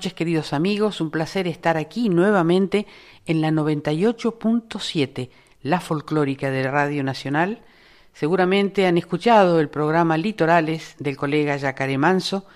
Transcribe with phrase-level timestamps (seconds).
[0.00, 2.86] Noches queridos amigos, un placer estar aquí nuevamente
[3.26, 5.28] en la 98.7,
[5.60, 7.60] la folclórica de Radio Nacional.
[8.14, 12.46] Seguramente han escuchado el programa Litorales del colega Yacaré Manso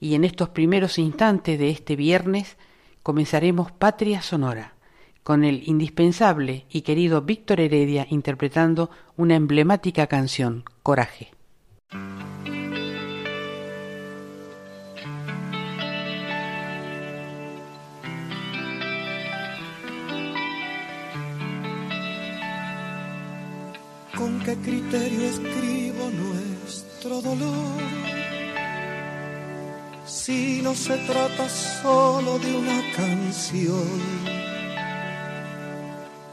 [0.00, 2.56] y en estos primeros instantes de este viernes
[3.04, 4.72] comenzaremos Patria Sonora
[5.22, 11.37] con el indispensable y querido Víctor Heredia interpretando una emblemática canción, Coraje.
[24.18, 27.82] Con qué criterio escribo nuestro dolor.
[30.06, 34.00] Si no se trata solo de una canción,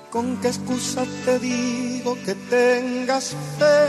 [0.09, 3.79] con qué excusa te digo que tengas fe.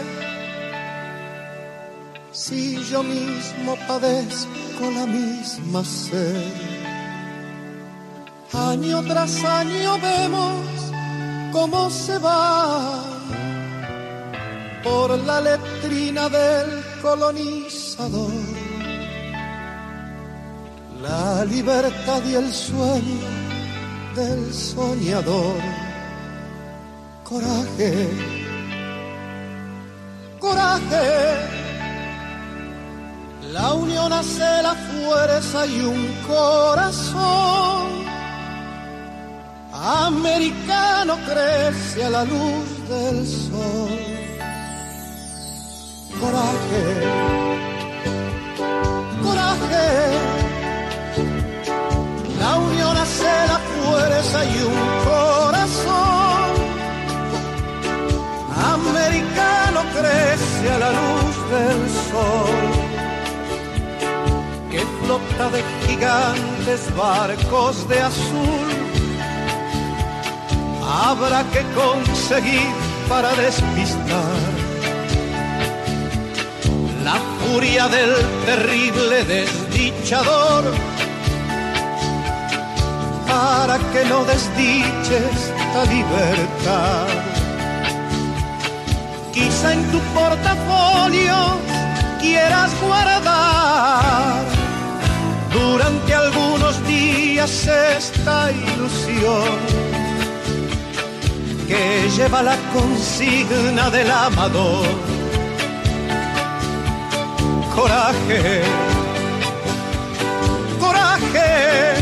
[2.32, 6.52] Si yo mismo padezco la misma sed,
[8.52, 10.66] año tras año vemos
[11.52, 13.16] cómo se va
[14.82, 18.32] por la letrina del colonizador.
[21.02, 23.28] La libertad y el sueño
[24.14, 25.60] del soñador.
[27.24, 28.08] Coraje,
[30.38, 31.66] coraje.
[33.52, 38.06] La unión hace la fuerza y un corazón
[39.72, 44.25] americano crece a la luz del sol
[46.20, 46.84] coraje,
[49.22, 49.88] coraje.
[52.38, 56.46] La unión hace la fuerza y un corazón
[58.74, 62.56] americano crece a la luz del sol
[64.70, 68.68] que flota de gigantes barcos de azul.
[70.88, 72.68] Habrá que conseguir
[73.08, 74.65] para despistar
[77.06, 78.12] la furia del
[78.46, 80.64] terrible desdichador,
[83.28, 87.06] para que no desdiches esta libertad.
[89.32, 91.36] Quizá en tu portafolio
[92.20, 94.42] quieras guardar.
[95.52, 97.52] Durante algunos días
[97.98, 99.58] esta ilusión
[101.68, 105.15] que lleva la consigna del amador
[107.76, 108.62] coraje,
[110.80, 111.94] coraje.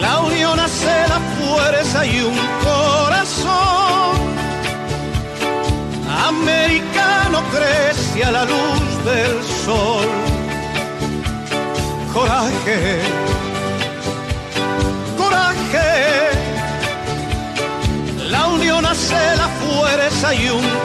[0.00, 4.12] La unión hace la fuerza y un corazón
[6.28, 10.08] americano crece a la luz del sol.
[12.12, 13.00] Coraje,
[15.16, 15.88] coraje.
[18.28, 20.79] La unión hace la fuerza y un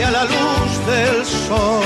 [0.00, 1.84] crece a la luz del sol.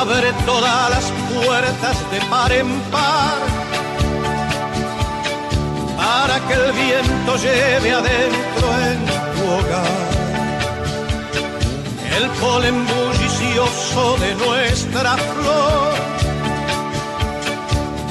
[0.00, 1.04] Abre todas las
[1.44, 2.87] puertas de par en
[6.48, 10.08] que el viento lleve adentro en tu hogar
[12.16, 15.94] el polen bullicioso de nuestra flor,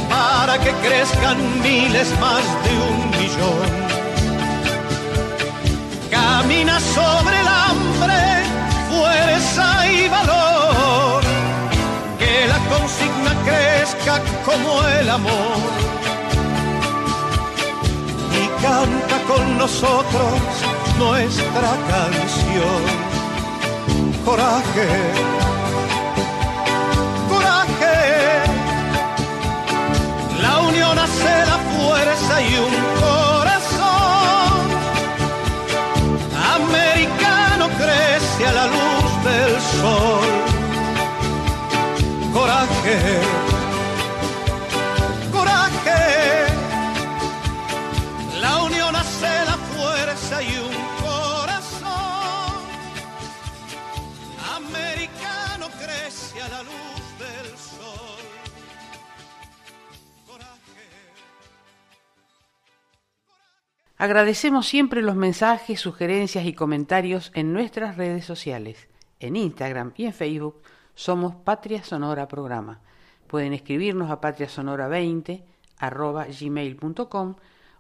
[0.09, 3.69] para que crezcan miles más de un millón.
[6.09, 8.19] Camina sobre el hambre,
[8.89, 11.21] fuerza y valor,
[12.19, 15.97] que la consigna crezca como el amor
[18.67, 20.39] canta con nosotros
[20.99, 22.81] nuestra canción.
[24.25, 24.89] Coraje,
[27.31, 27.97] coraje,
[30.45, 34.59] la unión hace la fuerza y un corazón.
[36.59, 40.29] Americano crece a la luz del sol.
[42.33, 43.36] Coraje.
[64.07, 68.87] Agradecemos siempre los mensajes, sugerencias y comentarios en nuestras redes sociales.
[69.19, 70.61] En Instagram y en Facebook
[70.95, 72.79] somos Patria Sonora Programa.
[73.27, 75.43] Pueden escribirnos a patriasonora20
[75.77, 76.25] arroba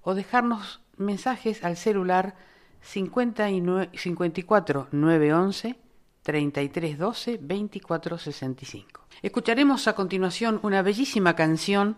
[0.01, 2.35] o dejarnos mensajes al celular
[2.81, 5.79] 59, 54 911
[6.23, 9.01] 3312 2465.
[9.21, 11.95] Escucharemos a continuación una bellísima canción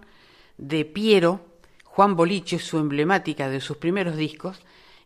[0.60, 1.50] de Piero,
[1.92, 4.62] Juan Boliche, su emblemática de sus primeros discos,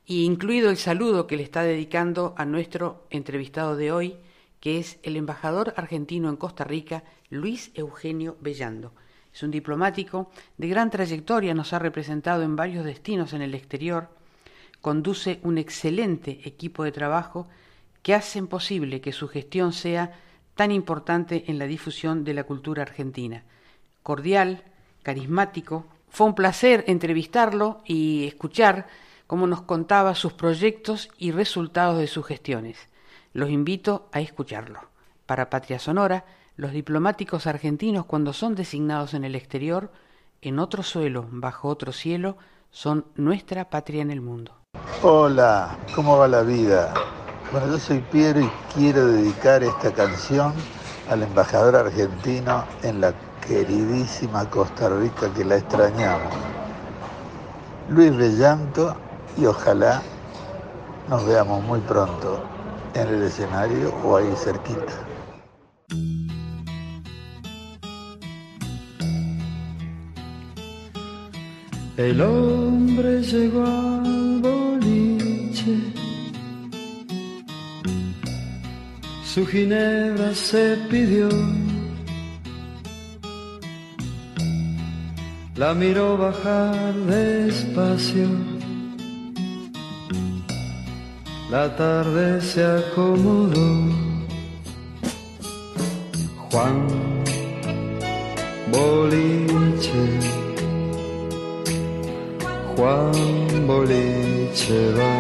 [0.05, 4.17] y incluido el saludo que le está dedicando a nuestro entrevistado de hoy,
[4.59, 8.91] que es el embajador argentino en Costa Rica, Luis Eugenio Bellando.
[9.33, 14.09] Es un diplomático de gran trayectoria, nos ha representado en varios destinos en el exterior,
[14.81, 17.47] conduce un excelente equipo de trabajo
[18.03, 20.19] que hacen posible que su gestión sea
[20.55, 23.45] tan importante en la difusión de la cultura argentina.
[24.03, 24.63] Cordial,
[25.01, 28.85] carismático, fue un placer entrevistarlo y escuchar
[29.25, 32.77] cómo nos contaba sus proyectos y resultados de sus gestiones.
[33.33, 34.79] Los invito a escucharlo.
[35.25, 36.23] Para Patria Sonora,
[36.55, 39.91] los diplomáticos argentinos cuando son designados en el exterior,
[40.43, 42.37] en otro suelo, bajo otro cielo,
[42.69, 44.55] son nuestra patria en el mundo.
[45.01, 46.93] Hola, ¿cómo va la vida?
[47.51, 50.53] Bueno, yo soy Piero y quiero dedicar esta canción
[51.09, 53.15] al embajador argentino en la
[53.47, 56.33] queridísima Costa Rica que la extrañamos.
[57.89, 58.95] Luis Bellanto
[59.37, 60.01] y ojalá
[61.09, 62.43] nos veamos muy pronto
[62.93, 64.93] en el escenario o ahí cerquita.
[71.95, 75.77] El hombre llegó al boliche,
[79.23, 81.29] su ginebra se pidió,
[85.55, 88.27] la miró bajar despacio,
[91.51, 94.03] la tarde se acomodó.
[96.53, 96.87] Juan
[98.71, 100.19] Boliche.
[102.75, 105.13] Juan Boliche va.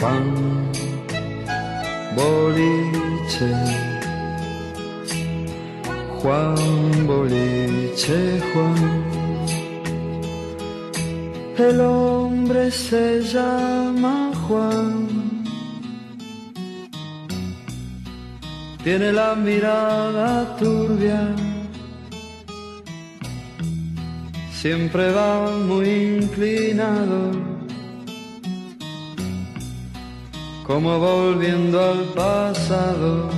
[0.00, 0.24] Juan
[2.16, 3.85] Boliche.
[6.26, 9.04] Juan Boliche, Juan.
[11.56, 15.06] El hombre se llama Juan.
[18.82, 21.32] Tiene la mirada turbia
[24.50, 25.88] siempre va muy
[26.18, 27.30] inclinado,
[30.66, 33.35] como volviendo al pasado.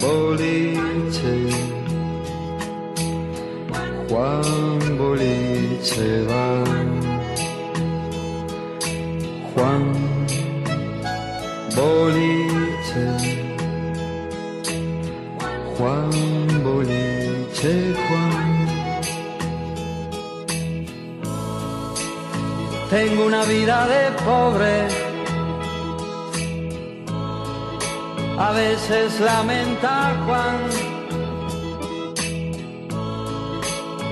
[0.00, 1.36] Boliche,
[4.08, 6.64] Juan Boliche va.
[9.54, 9.84] Juan
[11.76, 13.06] Boliche.
[15.76, 16.10] Juan
[16.64, 18.60] Boliche, Juan.
[22.90, 24.88] Tengo una vida de pobre,
[28.40, 30.56] a veces lamenta Juan.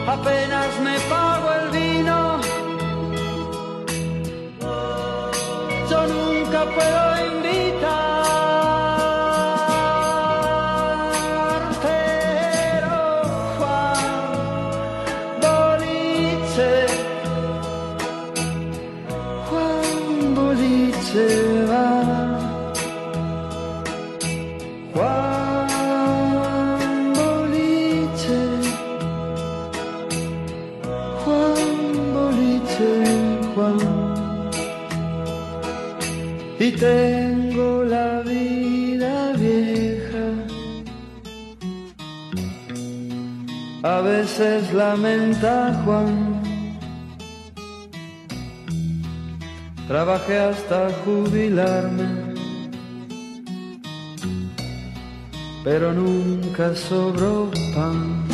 [0.07, 2.41] Apenas me pago el vino,
[5.91, 7.03] yo nunca puedo
[7.35, 8.08] invitar,
[36.79, 40.27] tengo la vida vieja.
[43.83, 46.43] A veces lamenta Juan.
[49.89, 52.35] Trabajé hasta jubilarme,
[55.65, 58.28] pero nunca sobró pan.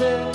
[0.00, 0.29] Boliche.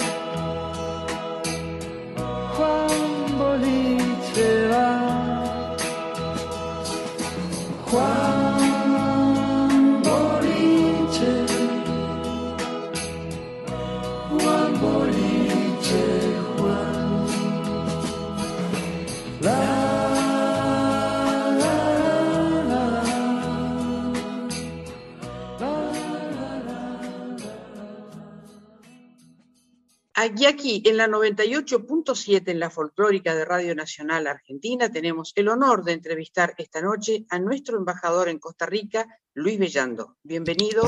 [30.33, 35.83] Y aquí, en la 98.7, en la folclórica de Radio Nacional Argentina, tenemos el honor
[35.83, 39.05] de entrevistar esta noche a nuestro embajador en Costa Rica,
[39.35, 40.17] Luis Bellando.
[40.23, 40.83] Bienvenido,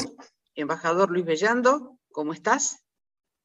[0.56, 2.84] embajador Luis Bellando, ¿cómo estás?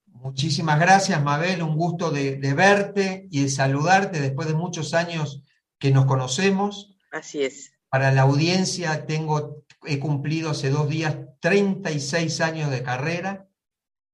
[0.06, 1.62] Muchísimas gracias, Mabel.
[1.62, 5.42] Un gusto de, de verte y de saludarte después de muchos años
[5.78, 6.96] que nos conocemos.
[7.10, 7.74] Así es.
[7.90, 13.48] Para la audiencia, tengo, he cumplido hace dos días 36 años de carrera,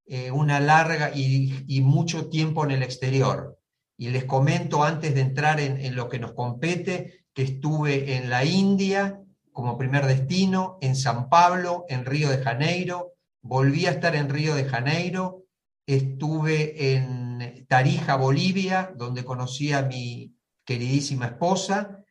[0.09, 3.59] eh, una larga y, mucho tiempo en el exterior.
[3.97, 8.31] Y les comento antes de entrar en, en lo que nos compete, que estuve en
[8.31, 9.21] la India
[9.53, 14.55] como primer destino, en San Pablo, en Río de Janeiro, volví a estar en Río
[14.55, 15.45] de Janeiro,
[15.85, 20.35] estuve en Tarija, Bolivia, donde conocí a mi
[20.65, 22.05] queridísima esposa,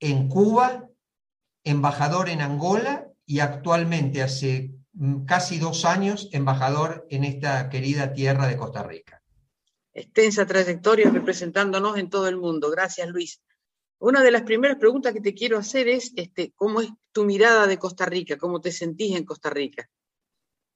[0.00, 0.88] en Cuba,
[1.64, 4.72] embajador en Angola y actualmente hace
[5.26, 9.22] casi dos años embajador en esta querida tierra de Costa Rica.
[9.92, 12.70] Extensa trayectoria representándonos en todo el mundo.
[12.70, 13.40] Gracias, Luis.
[13.98, 17.66] Una de las primeras preguntas que te quiero hacer es, este, ¿cómo es tu mirada
[17.66, 18.38] de Costa Rica?
[18.38, 19.88] ¿Cómo te sentís en Costa Rica?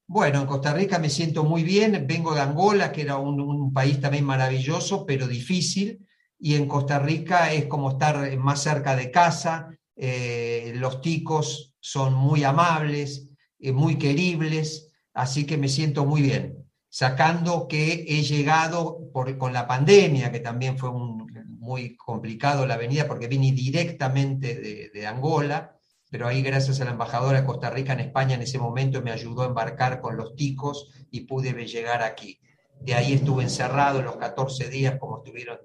[0.06, 3.72] Bueno, en Costa Rica me siento muy bien, vengo de Angola, que era un, un
[3.72, 6.06] país también maravilloso, pero difícil,
[6.38, 12.14] y en Costa Rica es como estar más cerca de casa, eh, los ticos son
[12.14, 19.10] muy amables, eh, muy queribles, así que me siento muy bien, sacando que he llegado
[19.12, 24.90] por, con la pandemia, que también fue muy complicado la venida, porque vine directamente de,
[24.92, 25.76] de Angola,
[26.10, 29.10] pero ahí gracias a la embajadora de Costa Rica en España en ese momento me
[29.10, 32.40] ayudó a embarcar con los ticos y pude llegar aquí.
[32.80, 35.58] De ahí estuve encerrado los 14 días como estuvieron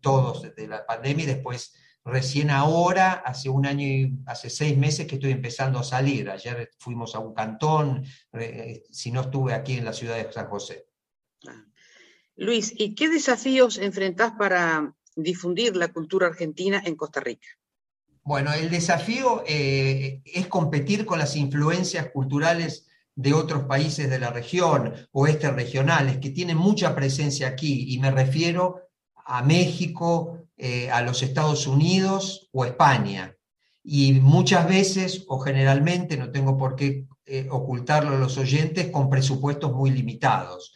[0.00, 1.74] todos desde la pandemia y después
[2.06, 6.30] recién ahora, hace un año y hace seis meses que estoy empezando a salir.
[6.30, 10.46] Ayer fuimos a un cantón, eh, si no estuve aquí en la ciudad de San
[10.46, 10.86] José.
[12.36, 17.48] Luis, ¿y qué desafíos enfrentás para difundir la cultura argentina en Costa Rica?
[18.22, 24.30] Bueno, el desafío eh, es competir con las influencias culturales de otros países de la
[24.30, 28.82] región, oeste regionales, que tienen mucha presencia aquí, y me refiero
[29.14, 33.36] a México, eh, a los Estados Unidos o España.
[33.84, 39.10] Y muchas veces, o generalmente, no tengo por qué eh, ocultarlo a los oyentes, con
[39.10, 40.72] presupuestos muy limitados.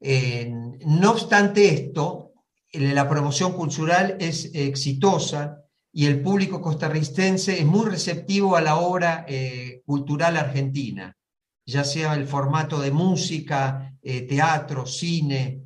[0.00, 2.32] No obstante esto,
[2.72, 5.58] la promoción cultural es exitosa
[5.92, 11.16] y el público costarricense es muy receptivo a la obra eh, cultural argentina,
[11.66, 15.64] ya sea el formato de música, teatro, cine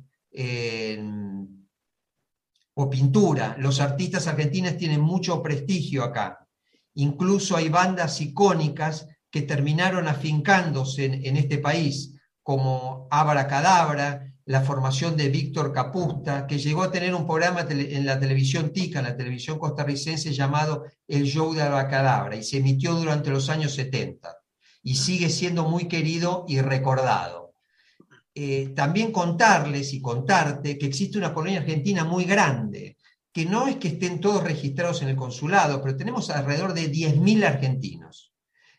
[2.75, 3.55] o pintura.
[3.59, 6.47] Los artistas argentinos tienen mucho prestigio acá.
[6.95, 12.13] Incluso hay bandas icónicas que terminaron afincándose en, este país,
[12.43, 18.19] como Abracadabra, la formación de Víctor Capusta, que llegó a tener un programa en la
[18.19, 23.31] televisión tica, en la televisión costarricense, llamado El Show de Abracadabra, y se emitió durante
[23.31, 24.35] los años 70,
[24.83, 27.42] y sigue siendo muy querido y recordado.
[28.35, 32.97] Eh, también contarles y contarte que existe una colonia argentina muy grande,
[33.31, 37.45] que no es que estén todos registrados en el consulado, pero tenemos alrededor de 10.000
[37.45, 38.33] argentinos,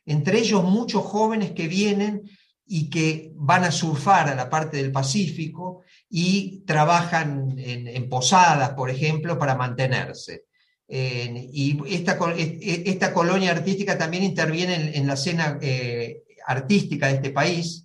[0.07, 2.23] entre ellos muchos jóvenes que vienen
[2.67, 8.91] y que van a surfar a la parte del Pacífico y trabajan en, posadas, por
[8.91, 10.45] ejemplo, para mantenerse.
[10.89, 17.31] Y esta, esta, colonia artística también interviene en, en la escena eh, artística de este
[17.31, 17.84] país,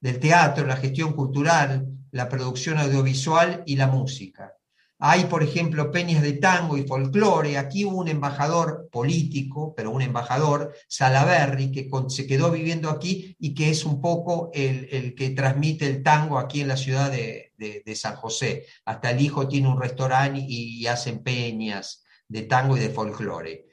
[0.00, 4.54] del teatro, la gestión cultural, la producción audiovisual y la música.
[5.02, 7.56] Hay, por ejemplo, peñas de tango y folclore.
[7.56, 13.54] Aquí hubo un embajador político, pero un embajador, Salaberry, que se quedó viviendo aquí y
[13.54, 17.50] que es un poco el, el que transmite el tango aquí en la ciudad de,
[17.56, 18.66] de, San José.
[18.84, 23.66] Hasta el hijo tiene un restaurante y, hacen peñas de tango y de folclore.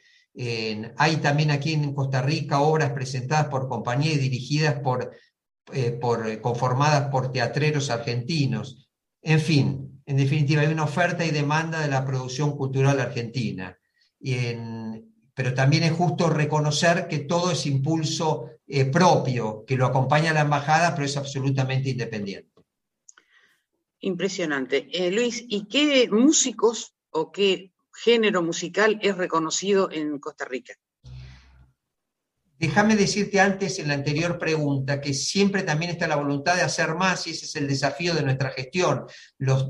[0.97, 5.11] Hay también aquí en Costa Rica obras presentadas por compañías y dirigidas por,
[5.73, 8.89] eh, por, conformadas por teatreros argentinos.
[9.21, 13.77] En fin, en definitiva, hay una oferta y demanda de la producción cultural argentina.
[15.37, 20.41] Pero también es justo reconocer que todo es impulso eh, propio, que lo acompaña la
[20.41, 22.49] embajada, pero es absolutamente independiente.
[23.99, 24.87] Impresionante.
[24.91, 30.73] Eh, Luis, ¿y qué músicos o qué género musical es reconocido en Costa Rica?
[32.59, 36.95] Déjame decirte antes en la anterior pregunta que siempre también está la voluntad de hacer
[36.95, 39.05] más y ese es el desafío de nuestra gestión.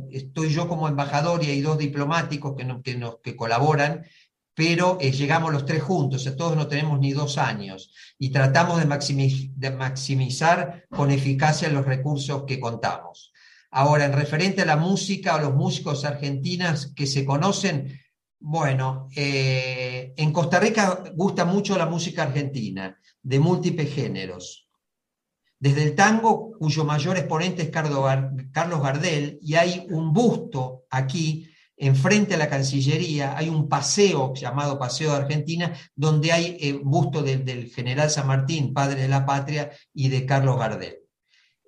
[0.09, 4.05] Estoy yo como embajador y hay dos diplomáticos que, no, que, nos, colaboran,
[4.53, 8.31] pero eh, llegamos los tres juntos, o sea, todos no tenemos ni dos años y
[8.31, 13.33] tratamos de, de maximizar con eficacia los recursos que contamos.
[13.69, 17.99] Ahora, en referente a la música o los músicos argentinas que se conocen,
[18.39, 24.67] bueno, eh, en Costa Rica gusta mucho la música argentina, de múltiples géneros.
[25.59, 32.35] Desde el tango, cuyo mayor exponente es Carlos Gardel, y hay un busto aquí, enfrente
[32.35, 37.37] a la Cancillería, hay un paseo llamado Paseo de Argentina, donde hay eh, busto de,
[37.37, 40.97] del general San Martín, padre de la patria, y de Carlos Gardel.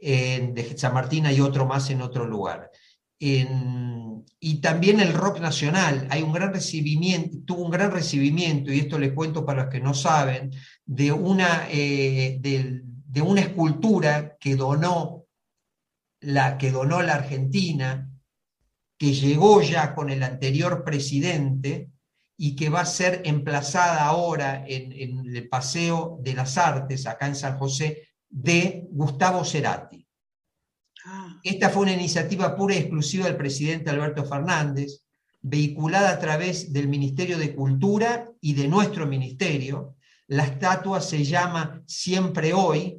[0.02, 2.72] De San Martín hay otro más en otro lugar.
[3.20, 4.09] En,
[4.40, 8.98] y también el rock nacional, hay un gran recibimiento, tuvo un gran recibimiento, y esto
[8.98, 10.52] les cuento para los que no saben,
[10.86, 15.26] de una, eh, de, una escultura que donó,
[16.22, 18.10] la, que donó la Argentina,
[18.98, 21.92] que llegó ya con el anterior presidente
[22.38, 27.28] y que va a ser emplazada ahora en, en el Paseo de las Artes, acá
[27.28, 29.99] en San José, de Gustavo Cerati.
[31.44, 35.04] Esta fue una iniciativa pura y exclusiva del presidente Alberto Fernández,
[35.42, 39.96] vehiculada a través del Ministerio de Cultura y de nuestro ministerio.
[40.28, 42.98] La estatua se llama Siempre Hoy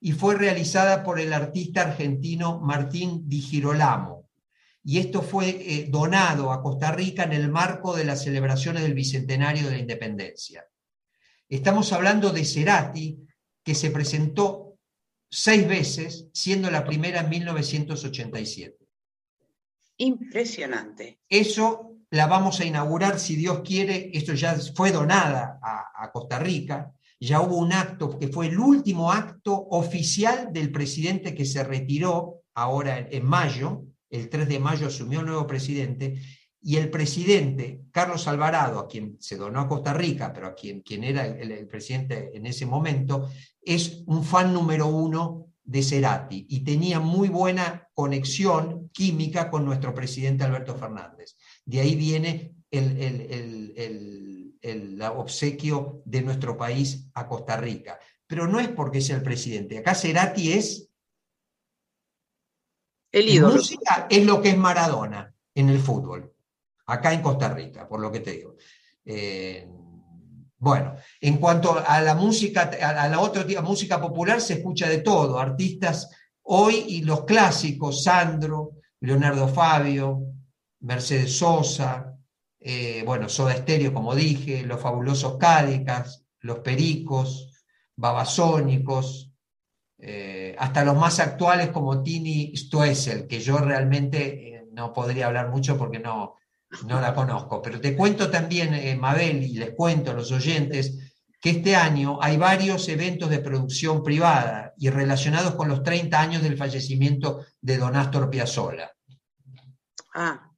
[0.00, 4.28] y fue realizada por el artista argentino Martín Di Girolamo.
[4.82, 8.94] Y esto fue eh, donado a Costa Rica en el marco de las celebraciones del
[8.94, 10.64] Bicentenario de la Independencia.
[11.48, 13.18] Estamos hablando de Cerati,
[13.62, 14.65] que se presentó
[15.38, 18.74] seis veces, siendo la primera en 1987.
[19.98, 21.20] Impresionante.
[21.28, 26.38] Eso la vamos a inaugurar, si Dios quiere, esto ya fue donada a, a, Costa
[26.38, 31.62] Rica, ya hubo un acto que fue el último acto oficial del presidente que se
[31.62, 36.18] retiró ahora en mayo, el 3 de mayo asumió un nuevo presidente,
[36.66, 40.80] y el presidente, Carlos Alvarado, a quien se donó a Costa Rica, pero a quien,
[40.80, 43.30] quien era el, el, presidente en ese momento,
[43.62, 49.94] es un fan número uno de Cerati y tenía muy buena conexión química con nuestro
[49.94, 51.36] presidente Alberto Fernández.
[51.64, 58.00] De ahí viene el, el, el obsequio de nuestro país a Costa Rica.
[58.26, 59.78] Pero no es porque sea el presidente.
[59.78, 60.90] Acá Cerati es...
[63.12, 63.54] El ídolo.
[63.54, 66.32] Música es lo que es Maradona en el fútbol
[66.86, 68.54] acá en Costa Rica, por lo que te digo.
[69.04, 69.68] Eh,
[70.58, 75.38] bueno, en cuanto a la música, a la otra música popular se escucha de todo,
[75.38, 76.10] artistas
[76.42, 80.22] hoy y los clásicos, Sandro, Leonardo Fabio,
[80.80, 82.14] Mercedes Sosa,
[82.58, 87.64] eh, bueno, Soda Estéreo, como dije, los fabulosos Cádicas, los Pericos,
[87.96, 89.32] Babasónicos,
[89.98, 95.76] eh, hasta los más actuales como Tini Stoessel, que yo realmente no podría hablar mucho
[95.76, 96.36] porque no,
[96.84, 101.14] no la conozco, pero te cuento también, eh, Mabel, y les cuento a los oyentes,
[101.40, 106.42] que este año hay varios eventos de producción privada y relacionados con los 30 años
[106.42, 108.90] del fallecimiento de Don Astor Piazzolla.
[110.14, 110.50] Ah,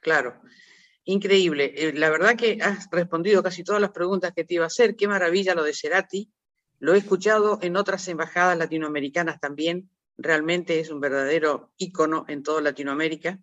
[0.00, 0.40] claro.
[1.04, 1.74] Increíble.
[1.76, 4.96] Eh, la verdad que has respondido casi todas las preguntas que te iba a hacer.
[4.96, 6.32] Qué maravilla lo de Cerati.
[6.78, 9.90] Lo he escuchado en otras embajadas latinoamericanas también.
[10.16, 13.38] Realmente es un verdadero ícono en toda Latinoamérica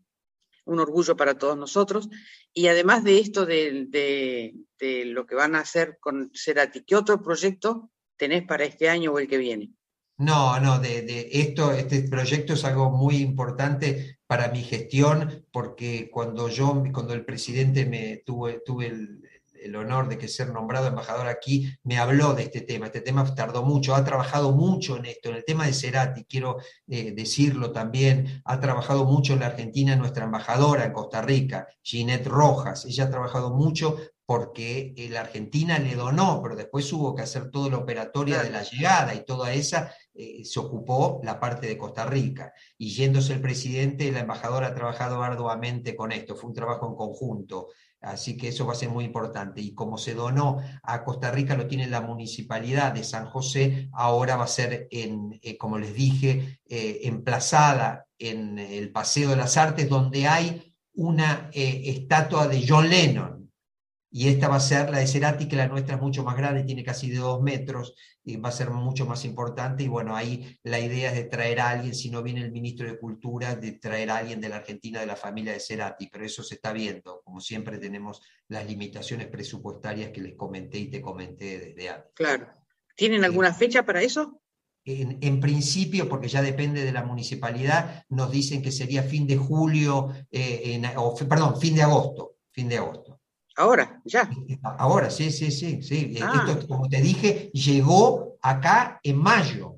[0.66, 2.10] un orgullo para todos nosotros.
[2.54, 7.22] Y además de esto, de, de, lo que van a hacer con Cerati, ¿qué otro
[7.22, 9.72] proyecto tenés para este año o el que viene?
[10.18, 16.10] No, no, de, de esto, este proyecto es algo muy importante para mi gestión, porque
[16.12, 19.22] cuando yo, cuando el presidente me tuve, tuve el,
[19.62, 22.88] el honor de que ser nombrado embajador aquí, me habló de este tema.
[22.88, 26.58] Este tema tardó mucho, ha trabajado mucho en esto, en el tema de Cerati, quiero
[26.88, 32.28] eh, decirlo también, ha trabajado mucho en la Argentina nuestra embajadora en Costa Rica, Ginette
[32.28, 32.86] Rojas.
[32.86, 33.98] Ella ha trabajado mucho
[34.32, 38.50] porque eh, la Argentina le donó, pero después hubo que hacer toda la operatoria de
[38.50, 42.54] la llegada y toda esa eh, se ocupó la parte de Costa Rica.
[42.78, 46.96] Y yéndose el presidente, la embajadora ha trabajado arduamente con esto, fue un trabajo en
[46.96, 47.68] conjunto.
[48.02, 49.62] Así que eso va a ser muy importante.
[49.62, 54.36] Y como se donó a Costa Rica, lo tiene la municipalidad de San José, ahora
[54.36, 59.56] va a ser, en, eh, como les dije, eh, emplazada en el Paseo de las
[59.58, 63.41] Artes, donde hay una eh, estatua de John Lennon
[64.14, 66.64] y esta va a ser la de Cerati, que la nuestra es mucho más grande,
[66.64, 69.84] tiene casi de dos metros, y va a ser mucho más importante.
[69.84, 72.88] Y bueno, ahí la idea es de traer a alguien, si no viene el ministro
[72.88, 76.26] de Cultura, de traer a alguien de la Argentina, de la familia de Cerati, pero
[76.26, 77.22] eso se está viendo.
[77.24, 82.12] Como siempre tenemos las limitaciones presupuestarias que les comenté y te comenté desde antes.
[82.14, 82.50] Claro.
[82.98, 84.42] ¿Tienen alguna fecha para eso?
[84.84, 89.38] En, en, principio, porque ya depende de la municipalidad, nos dicen que sería fin de
[89.38, 93.11] julio, eh, en, o, perdón, fin de agosto, fin de agosto.
[93.58, 94.30] Ahora, ya.
[94.64, 96.18] Ahora, sí, sí, sí, sí.
[96.22, 96.46] Ah.
[96.48, 99.78] Esto, como te dije, llegó acá en mayo.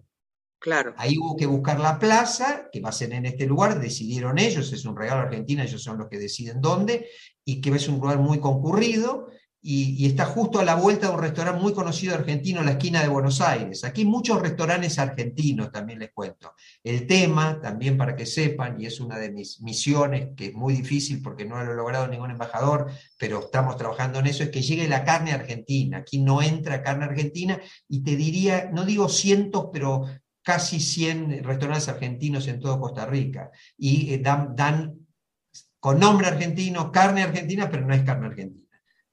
[0.59, 0.93] Claro.
[0.97, 4.71] Ahí hubo que buscar la plaza, que va a ser en este lugar, decidieron ellos,
[4.71, 7.09] es un regalo a Argentina, ellos son los que deciden dónde,
[7.43, 9.27] y que es un lugar muy concurrido,
[9.65, 13.01] y, está justo a la vuelta de un restaurante muy conocido argentino en la esquina
[13.01, 13.85] de Buenos Aires.
[13.85, 16.53] Aquí muchos restaurantes argentinos, también les cuento.
[16.83, 20.73] El tema, también para que sepan, y es una de mis misiones, que es muy
[20.73, 24.61] difícil porque no lo ha logrado ningún embajador, pero estamos trabajando en eso, es que
[24.61, 25.99] llegue la carne argentina.
[25.99, 30.05] Aquí no entra carne argentina, y te diría, no digo cientos, pero
[30.41, 33.49] casi 100 restaurantes argentinos en todo Costa Rica.
[33.77, 35.07] Y eh, dan
[35.79, 38.62] con nombre argentino, carne argentina, pero no es carne argentina.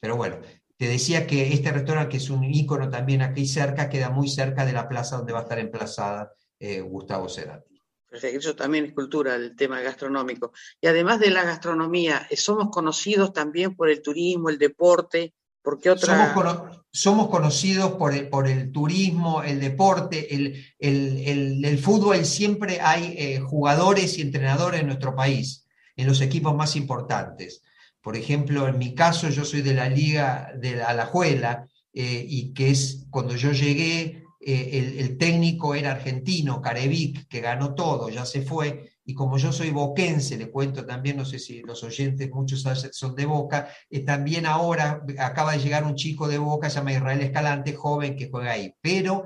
[0.00, 0.40] Pero bueno,
[0.76, 4.64] te decía que este restaurante, que es un ícono también aquí cerca, queda muy cerca
[4.64, 7.78] de la plaza donde va a estar emplazada eh, Gustavo Cerati.
[8.08, 10.52] Perfecto, eso también es cultura, el tema gastronómico.
[10.80, 15.78] Y además de la gastronomía, eh, somos conocidos también por el turismo, el deporte, ¿por
[15.78, 16.16] qué otra...?
[16.16, 22.24] Somos, cono somos conocidos por el, por el, turismo, el deporte, el, el, el fútbol,
[22.24, 27.62] siempre hay eh, jugadores y entrenadores en nuestro país, en los equipos más importantes.
[28.02, 32.70] Por ejemplo, en mi caso, yo soy de la Liga de Alajuela, eh, y que
[32.70, 38.42] es cuando yo llegué, eh, el, técnico era argentino, Carevic, que ganó todo, ya se
[38.42, 42.64] fue, y como yo soy boquense, le cuento también, no sé si los oyentes, muchos
[42.92, 46.92] son de Boca, eh, también ahora acaba de llegar un chico de Boca, se llama
[46.92, 49.24] Israel Escalante, joven, que juega ahí, pero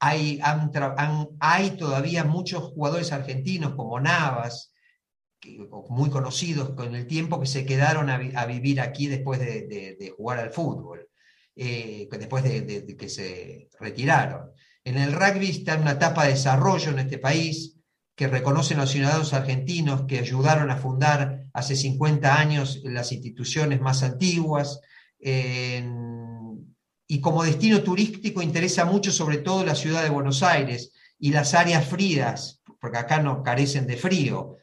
[0.00, 0.40] hay
[1.78, 4.72] todavía muchos jugadores argentinos como Navas,
[5.88, 10.50] muy conocidos con el tiempo que se quedaron a, vivir aquí después de, jugar al
[10.50, 11.08] fútbol,
[11.54, 14.50] eh, después de, que se retiraron.
[14.84, 17.76] En el rugby está una etapa de desarrollo en este país
[18.14, 24.02] que reconocen los ciudadanos argentinos que ayudaron a fundar hace 50 años las instituciones más
[24.02, 24.80] antiguas.
[27.08, 31.54] Y como destino turístico interesa mucho sobre todo la ciudad de Buenos Aires y las
[31.54, 34.56] áreas frías, porque acá no carecen de frío,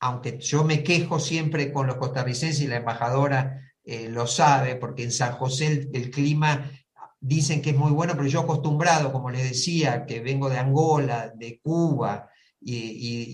[0.00, 5.02] aunque yo me quejo siempre con los costarricenses y la embajadora eh, lo sabe, porque
[5.02, 6.70] en San José el, el, clima
[7.20, 11.32] dicen que es muy bueno, pero yo acostumbrado, como les decía, que vengo de Angola,
[11.34, 12.28] de Cuba
[12.60, 13.24] y, y,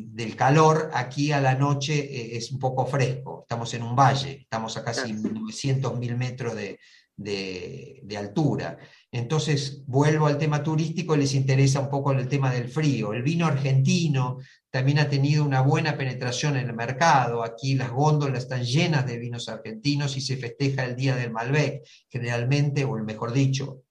[0.00, 3.96] y del calor, aquí a la noche eh, es un poco fresco, estamos en un
[3.96, 6.78] valle, estamos a casi 900 mil metros de,
[7.16, 8.78] de, altura.
[9.10, 13.12] Entonces, vuelvo al tema turístico, les interesa un poco el tema del frío.
[13.12, 14.38] El vino argentino
[14.70, 17.42] también ha tenido una buena penetración en el mercado.
[17.42, 21.82] Aquí las góndolas están llenas de vinos argentinos y se festeja el Día del Malbec,
[22.08, 23.82] generalmente, o mejor dicho,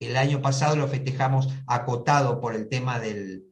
[0.00, 3.44] el año pasado lo festejamos acotado por el tema del,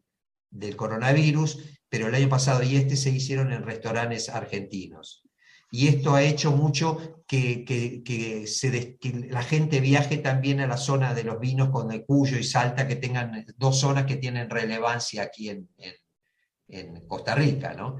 [0.50, 5.29] del coronavirus, pero el año pasado y este se hicieron en restaurantes argentinos
[5.70, 10.76] y esto ha hecho mucho que, que, que, se, la gente viaje también a la
[10.76, 14.50] zona de los vinos con el Cuyo y Salta, que tengan dos zonas que tienen
[14.50, 15.94] relevancia aquí en, en,
[16.66, 17.72] en Costa Rica.
[17.74, 17.98] ¿no?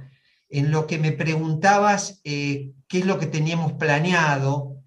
[0.48, 4.82] En lo que me preguntabas, eh, ¿qué es lo que teníamos planeado?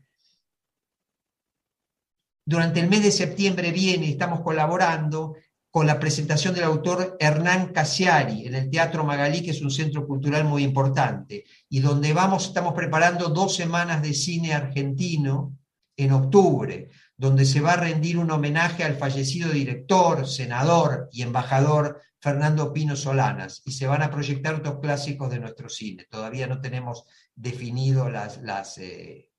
[2.45, 5.37] Durante el mes de septiembre viene, estamos colaborando
[5.73, 10.05] con la presentación del autor Hernán Casiari en el Teatro Magalí, que es un centro
[10.05, 15.57] cultural muy importante, y donde vamos, estamos preparando dos semanas de cine argentino
[15.97, 21.99] en octubre, donde se va a rendir un homenaje al fallecido director, senador y embajador
[22.19, 26.05] Fernando Pino Solanas, y se van a proyectar otros clásicos de nuestro cine.
[26.07, 29.31] Todavía no tenemos definido las, las, eh,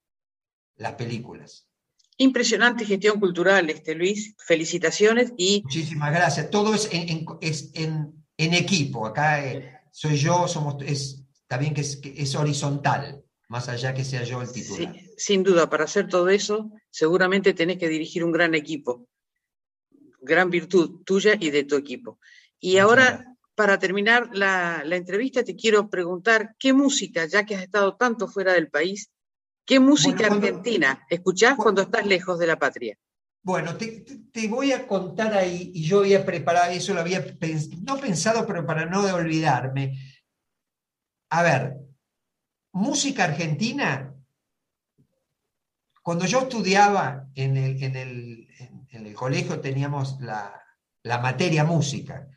[0.74, 1.68] las películas.
[2.16, 4.34] Impresionante gestión cultural, este Luis.
[4.38, 5.62] Felicitaciones y.
[5.64, 6.50] Muchísimas gracias.
[6.50, 9.06] Todo es en, en- es en- en equipo.
[9.06, 14.04] Acá eh, soy yo, somos, es, también que es, que es horizontal, más allá que
[14.04, 14.96] sea yo el Sí, titular.
[15.16, 19.08] sin duda, para hacer todo eso, seguramente tenés que dirigir un gran equipo.
[20.20, 22.18] Gran virtud tuya y de tu equipo.
[22.58, 23.28] Y Muchas ahora, gracias.
[23.54, 28.26] para terminar la, la entrevista, te quiero preguntar, ¿qué música, ya que has estado tanto
[28.26, 29.10] fuera del país,
[29.64, 32.98] qué música cuando- argentina escuchás cu- cuando estás lejos de la patria?
[33.42, 37.24] Bueno, te, te- te voy a contar ahí, y yo había preparado, eso lo había
[37.38, 39.98] pens- no pensado, pero para no de olvidarme.
[41.30, 41.76] A ver,
[42.72, 44.14] música argentina,
[46.02, 50.62] cuando yo estudiaba en el, en el- en- el colegio teníamos la,
[51.02, 52.28] la materia música.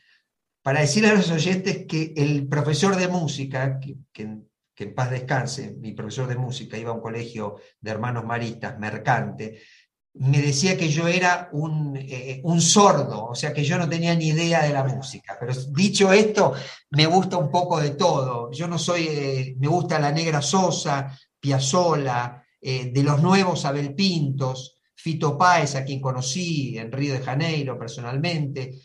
[0.64, 4.40] Para decirle a los oyentes que el profesor de música, que, que
[4.78, 8.78] que en paz descanse, mi profesor de música iba a un colegio de hermanos maristas,
[8.78, 9.60] mercante,
[10.14, 14.14] me decía que yo era un, eh, un sordo, o sea que yo no tenía
[14.14, 15.36] ni idea de la música.
[15.40, 16.54] Pero dicho esto,
[16.92, 18.52] me gusta un poco de todo.
[18.52, 23.96] Yo no soy, eh, me gusta la Negra Sosa, Piazzolla, eh, de los nuevos Abel
[23.96, 28.80] Pintos, Fito Páez, a quien conocí en Río de Janeiro personalmente.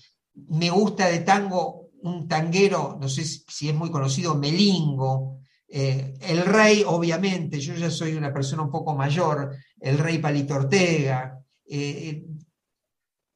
[0.49, 5.42] Me gusta de tango un tanguero, no sé si es muy conocido, Melingo.
[5.75, 10.55] Eh, el rey, obviamente, yo ya soy una persona un poco mayor, el rey Palito
[10.55, 11.39] Ortega.
[11.67, 12.27] Eh,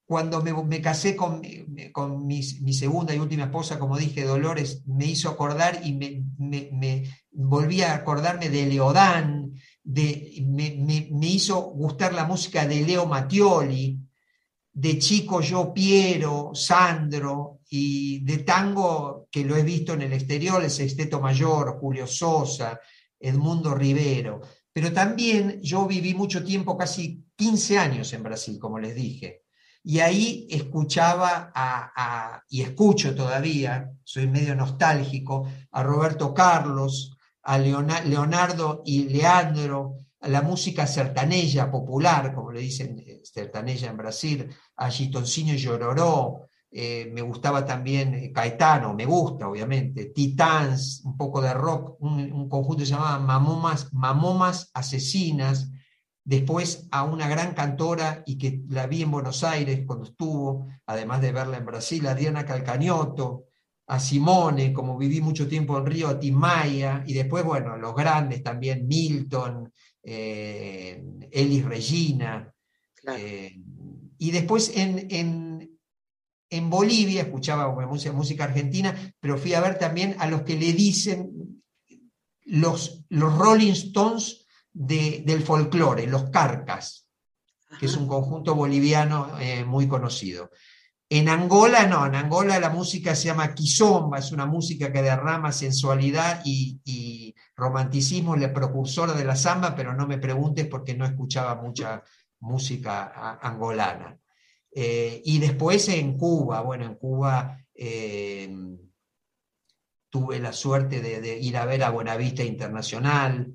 [0.07, 1.41] cuando me, casé con,
[1.93, 7.05] con mi, segunda y última esposa, como dije, Dolores, me hizo acordar y me, me-
[7.33, 10.45] volví a acordarme de Leodán, de,
[11.11, 13.99] me hizo gustar la música de Leo Mattioli,
[14.79, 20.63] de chico yo Piero, Sandro, y de tango que lo he visto en el exterior,
[20.63, 22.79] el Sexteto Mayor, Julio Sosa,
[23.19, 24.43] Edmundo Rivero.
[24.71, 29.45] Pero también yo viví mucho tiempo, casi 15 años en Brasil, como les dije.
[29.83, 38.03] Y ahí escuchaba a, y escucho todavía, soy medio nostálgico, a Roberto Carlos, a Leona-
[38.05, 44.91] Leonardo y Leandro, a la música sertaneja popular, como le dicen sertaneja en Brasil, a
[44.91, 45.59] Gitoncino y
[46.79, 52.31] eh, me gustaba también eh, Caetano, me gusta obviamente, Titans, un poco de rock, un,
[52.33, 55.71] un conjunto que se llamaba Mamomas, Mamomas Asesinas,
[56.25, 61.21] después a una gran cantora y que la vi en Buenos Aires cuando estuvo, además
[61.21, 63.45] de verla en Brasil, a Diana Calcañoto,
[63.87, 67.95] a Simone, como viví mucho tiempo en Río, a Timaya, y después, bueno, a los
[67.95, 72.53] grandes también, Milton, eh, Elis Regina,
[73.07, 73.21] Claro.
[73.23, 73.57] eh,
[74.19, 75.79] y después en, en,
[76.51, 80.73] en Bolivia escuchaba música, música argentina, pero fui a ver también a los que le
[80.73, 81.63] dicen
[82.45, 87.09] los, los Rolling Stones de- del folclore, los Carcas,
[87.79, 90.51] que es un conjunto boliviano eh, muy conocido.
[91.09, 95.53] En Angola no, en Angola la música se llama kizomba, es una música que derrama
[95.53, 101.05] sensualidad y, y romanticismo, la precursora de la samba, pero no me preguntes porque no
[101.05, 102.03] escuchaba mucha
[102.41, 104.19] música angolana.
[104.71, 108.55] Eh, y después en Cuba, bueno, en Cuba eh,
[110.11, 113.53] tuve la suerte de, ir a ver a Buenavista Internacional,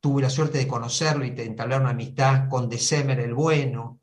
[0.00, 4.00] tuve la suerte de conocerlo y de entablar una amistad con December el Bueno,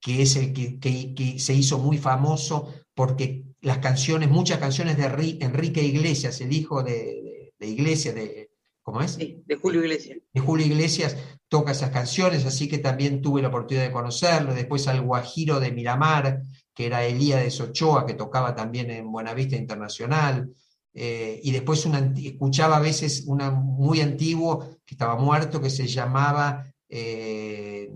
[0.00, 5.04] que es el que, que- se hizo muy famoso porque las canciones, muchas canciones de
[5.04, 8.50] Enri- Enrique Iglesias, el hijo de- de Iglesias, de,
[8.86, 9.14] ¿cómo es?
[9.14, 10.20] Sí, de Julio Iglesias.
[10.32, 11.16] de Julio Iglesias
[11.48, 14.54] toca esas canciones, así que también tuve la oportunidad de conocerlo.
[14.54, 16.40] Después al Guajiro de Miramar,
[16.72, 20.52] que era Elías Ochoa, que tocaba también en Buenavista Internacional.
[20.94, 25.88] Eh, y después una escuchaba a veces una muy antiguo que estaba muerto, que se
[25.88, 26.64] llamaba.
[26.88, 27.90] eh,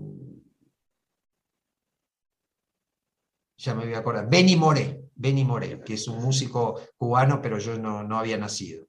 [3.57, 7.59] ya me voy a acordar, Benny Moré, Benny Moré, que es un músico cubano, pero
[7.59, 8.87] yo no, no había nacido.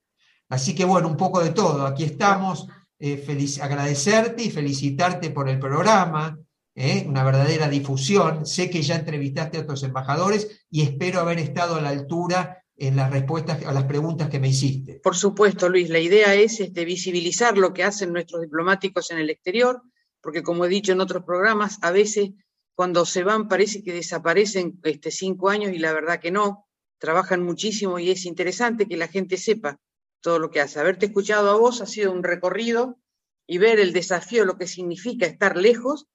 [0.52, 1.86] Así que bueno, un poco de todo.
[1.86, 2.68] Aquí estamos.
[3.00, 3.24] eh,
[3.62, 6.38] agradecerte y felicitarte por el programa,
[6.74, 8.44] eh, una verdadera difusión.
[8.44, 12.96] Sé que ya entrevistaste a otros embajadores y espero haber estado a la altura en
[12.96, 15.00] las respuestas a las preguntas que me hiciste.
[15.02, 19.30] Por supuesto, Luis, la idea es este, visibilizar lo que hacen nuestros diplomáticos en el
[19.30, 19.80] exterior,
[20.20, 22.30] porque como he dicho en otros programas, a veces
[22.74, 27.42] cuando se van parece que desaparecen este, cinco años y la verdad que no, trabajan
[27.42, 29.80] muchísimo y es interesante que la gente sepa
[30.22, 30.80] todo lo que hace.
[30.80, 32.98] Haberte escuchado a vos ha sido un recorrido
[33.46, 36.06] y ver el desafío, lo que significa estar lejos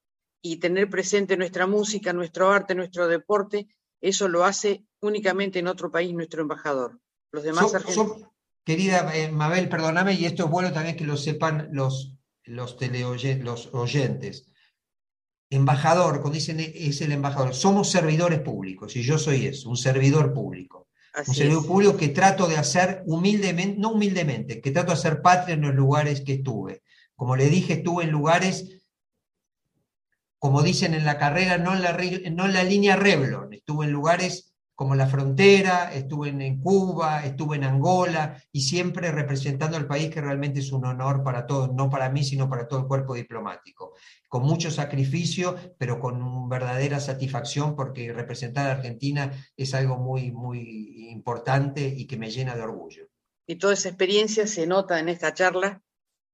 [0.42, 3.68] y tener presente nuestra música, nuestro arte, nuestro deporte,
[4.00, 7.00] eso lo hace únicamente en otro país nuestro embajador.
[7.32, 8.08] Los demás So- argentinos.
[8.20, 8.32] so-
[8.64, 13.74] querida eh, Mabel, perdóname, y esto es bueno también que lo sepan los, los, los
[13.74, 14.46] oyentes.
[15.50, 19.76] Embajador, cuando dicen e- es el embajador, somos servidores públicos, y yo soy eso, un
[19.76, 20.87] servidor público.
[21.26, 21.66] Un servidor es.
[21.66, 25.74] público que trato de hacer humildemente, no humildemente, que trato de hacer patria en los
[25.74, 26.82] lugares que estuve.
[27.16, 28.82] Como le dije, estuve en lugares,
[30.38, 31.92] como dicen en la carrera, no en la,
[32.30, 34.47] no en la línea Revlon, estuve en lugares
[34.78, 40.20] como la frontera, estuve en, Cuba, estuve en Angola, y siempre representando al país que
[40.20, 43.94] realmente es un honor para todos, no para mí, sino para todo el cuerpo diplomático.
[44.28, 51.10] Con mucho sacrificio, pero con verdadera satisfacción, porque representar a Argentina es algo muy, muy
[51.10, 53.08] importante y que me llena de orgullo.
[53.48, 55.82] Y toda esa experiencia se nota en esta charla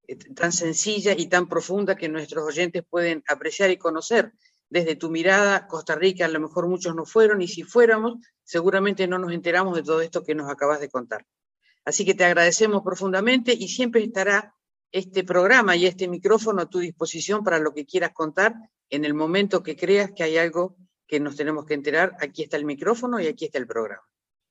[0.07, 4.35] eh, tan sencilla y tan profunda que nuestros oyentes pueden apreciar y conocer.
[4.71, 9.07] Desde tu mirada, Costa Rica, a lo mejor muchos no fueron, y si fuéramos, seguramente
[9.07, 11.25] no nos enteramos de todo esto que nos acabas de contar.
[11.85, 14.55] Así que te agradecemos profundamente y siempre estará
[14.91, 18.55] este programa y este micrófono a tu disposición para lo que quieras contar
[18.91, 22.17] en el momento que creas que hay algo que nos tenemos que enterar.
[22.21, 24.03] Aquí está el micrófono y aquí está el programa.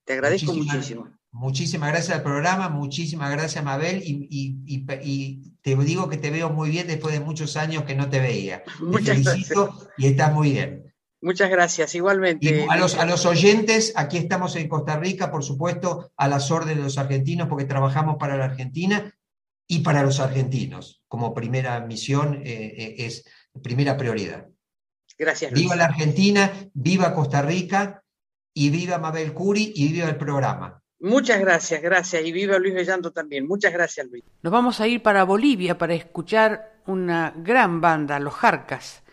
[0.06, 1.18] Te agradezco Muchísimas- muchísimo.
[1.32, 6.30] Muchísimas gracias al programa, muchísimas gracias Mabel, y, y- y- y te digo que te
[6.30, 8.64] veo muy bien después de muchos años que no te veía.
[8.80, 10.94] Te Muchas felicito y estás muy bien.
[11.22, 12.68] Muchas gracias, Y igualmente.
[12.70, 16.78] a los, a los oyentes, aquí estamos en Costa Rica, por supuesto, a las órdenes
[16.78, 19.16] de los argentinos, porque trabajamos para la Argentina
[19.66, 21.02] y para los argentinos.
[21.08, 23.24] Como primera misión, eh, eh, es
[23.62, 24.48] primera prioridad.
[25.18, 25.64] Gracias, Luis.
[25.64, 28.04] Viva la Argentina, viva Costa Rica
[28.54, 30.83] y viva Mabel Curi y viva el programa.
[31.04, 32.24] Muchas gracias, gracias.
[32.24, 33.46] Y viva Luis Bellando también.
[33.46, 34.24] Muchas gracias, Luis.
[34.42, 39.04] Nos vamos a ir para Bolivia para escuchar una gran banda, Los Jarcas,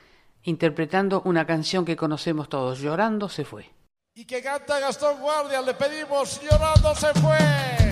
[0.44, 3.70] interpretando una canción que conocemos todos, Llorando se fue.
[4.14, 7.89] Y que canta Gastón Guardia, le pedimos llorando se fue.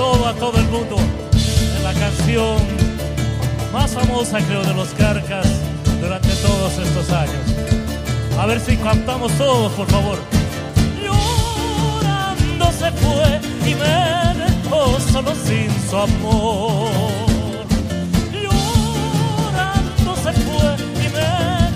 [0.00, 0.96] Todo, a todo el mundo
[1.76, 2.56] en la canción
[3.70, 5.46] más famosa, creo, de los Carcas
[6.00, 7.44] durante todos estos años.
[8.38, 10.18] A ver si cantamos todos, por favor.
[11.04, 13.98] Llorando se fue y me
[14.42, 16.88] dejó solo sin su amor.
[18.32, 20.68] Llorando se fue
[21.04, 21.30] y me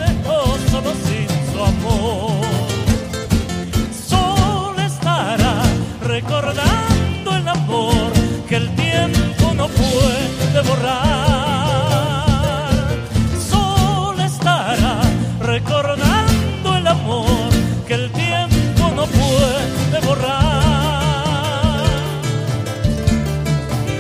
[0.07, 0.39] dejó
[0.71, 2.45] solo sin su amor
[4.09, 5.63] sol estará
[6.03, 6.94] recordando
[10.55, 12.27] puede borrar.
[13.51, 15.01] Solo estará
[15.41, 17.51] recordando el amor
[17.87, 20.63] que el tiempo no puede borrar.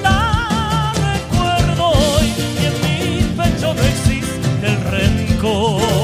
[0.03, 6.04] La recuerdo hoy y en mi pecho no existe el rencor.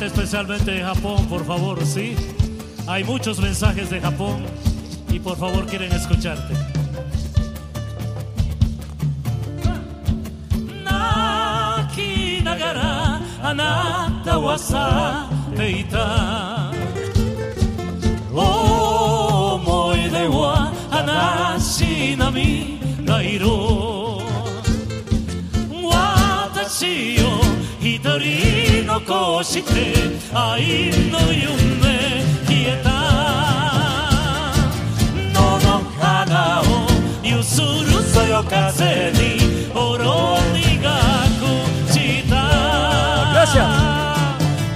[0.00, 2.16] gente especialmente de Japón, por favor, ¿sí?
[2.86, 4.46] Hay muchos mensajes de Japón
[5.10, 6.54] y por favor quieren escucharte.
[10.82, 15.86] Naki nagara anata wa satte.
[18.32, 22.80] Omoide oh, wa hanashi nami.
[28.10, 29.70] 取残して
[30.34, 32.90] 愛の夢消えた。
[35.32, 36.64] 野の花を
[37.22, 40.38] ゆするそよ風にろ
[42.28, 43.46] た。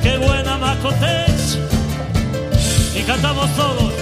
[0.02, 1.58] けえなまこてち
[3.34, 3.93] もそ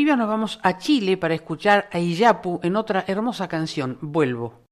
[0.00, 4.48] Bolivia nos vamos a Chile para escuchar a Iyapu en otra hermosa canción, Vuelvo.
[4.48, 4.69] Vuelvo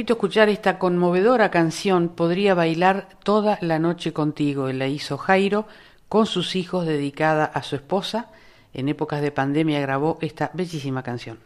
[0.00, 4.72] invito a escuchar esta conmovedora canción Podría bailar toda la noche contigo.
[4.72, 5.66] La hizo Jairo
[6.08, 8.30] con sus hijos dedicada a su esposa.
[8.72, 11.40] En épocas de pandemia grabó esta bellísima canción.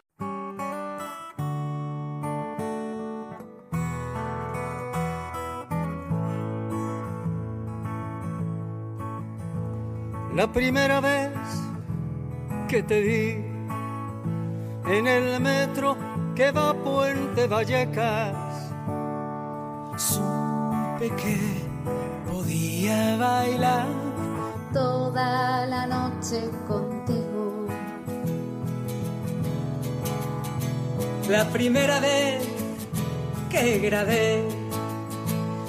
[10.33, 11.33] La primera vez
[12.69, 13.31] que te vi
[14.89, 15.97] en el metro
[16.35, 18.44] que va a Puente Vallecas,
[19.97, 21.37] supe que
[22.29, 23.87] podía bailar
[24.73, 27.67] toda la noche contigo.
[31.29, 32.45] La primera vez
[33.49, 34.43] que grabé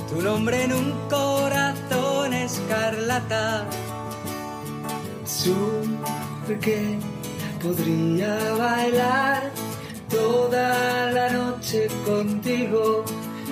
[0.09, 3.67] tu nombre en un corazón escarlata,
[5.25, 6.99] supe que
[7.63, 9.51] podría bailar
[10.11, 13.05] toda la noche contigo.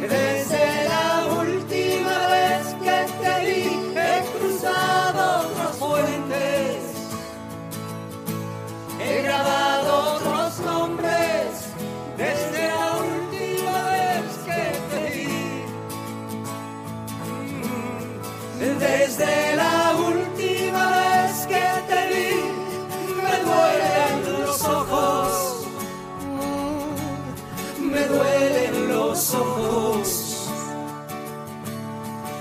[0.08, 3.64] Desde la última vez que te vi,
[3.96, 6.78] he cruzado otros puentes,
[9.00, 11.46] he grabado otros nombres.
[12.18, 15.32] Desde la última vez que te vi,
[18.78, 20.33] desde la última
[29.14, 30.48] los ojos,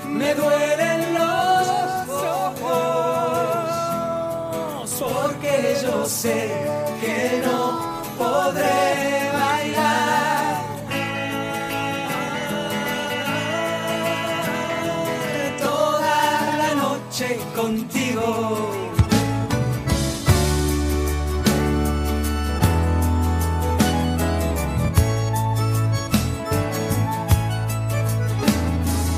[0.08, 1.68] me duelen los
[2.10, 2.90] ojos,
[5.00, 6.52] porque yo sé
[7.00, 7.73] que no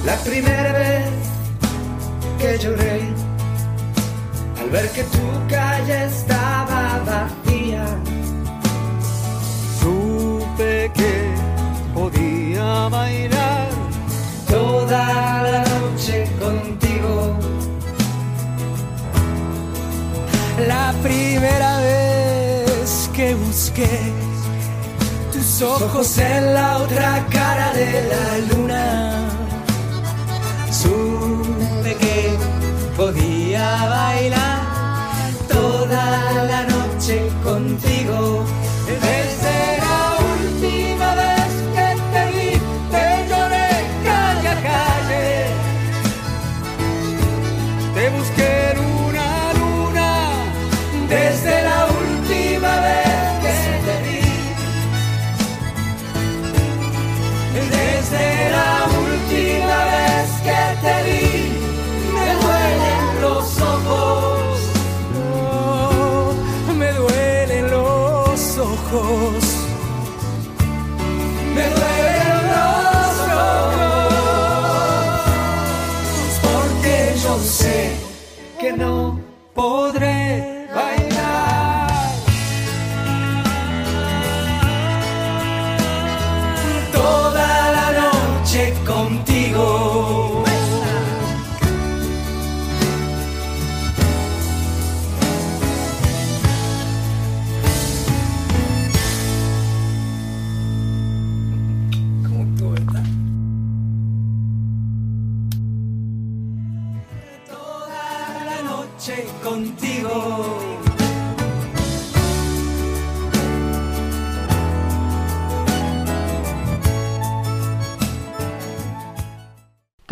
[0.06, 1.06] La primera vez
[2.39, 3.01] que lloré
[4.62, 7.86] al ver que tu calle estaba vacía,
[9.80, 11.16] supe que
[11.93, 13.68] podía bailar
[14.47, 17.36] toda la noche contigo.
[20.68, 24.14] La primera vez que busqué
[25.34, 29.24] tus ojos en la otra cara de la luna,
[32.00, 32.38] que
[32.98, 34.60] podía bailar
[35.48, 36.06] toda
[36.52, 38.44] la noche contigo.
[38.88, 39.85] Desde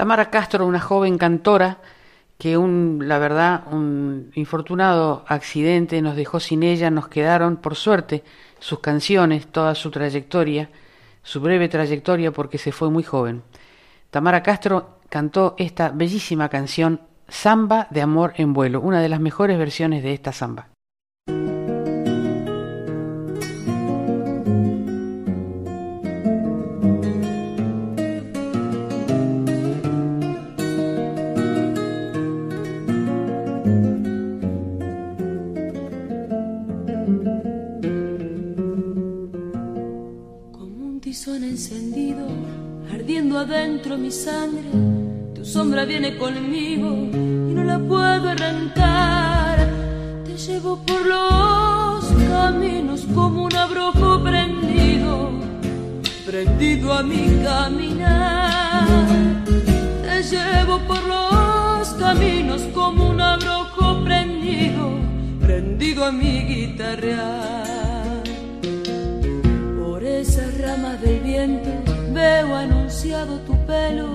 [0.03, 1.77] Tamara Castro, una joven cantora
[2.37, 8.21] que un, la verdad, un infortunado accidente nos dejó sin ella, nos quedaron, por suerte,
[8.59, 10.69] sus canciones, toda su trayectoria,
[11.21, 13.43] su breve trayectoria porque se fue muy joven.
[14.09, 16.99] Tamara Castro cantó esta bellísima canción,
[17.29, 20.72] Samba de Amor en Vuelo, una de las mejores versiones de esta samba.
[43.43, 44.69] Adentro mi sangre,
[45.35, 49.67] tu sombra viene conmigo y no la puedo arrancar.
[50.25, 55.31] Te llevo por los caminos como un abrojo prendido,
[56.25, 58.87] prendido a mi caminar.
[60.03, 64.89] Te llevo por los caminos como un abrojo prendido,
[65.41, 68.23] prendido a mi guitarrear.
[69.77, 71.82] Por esas ramas del viento
[72.23, 74.09] veo anunciado tu pelo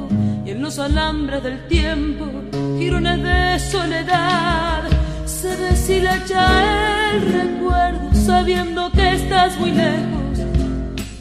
[0.47, 2.25] y en los alambres del tiempo
[2.79, 3.41] girones de
[3.73, 4.83] soledad.
[5.27, 6.45] Se deshilacha
[7.11, 10.35] el recuerdo sabiendo que estás muy lejos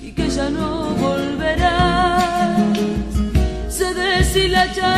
[0.07, 0.69] y que ya no
[1.05, 2.55] volverás.
[3.79, 4.89] Se deshilacha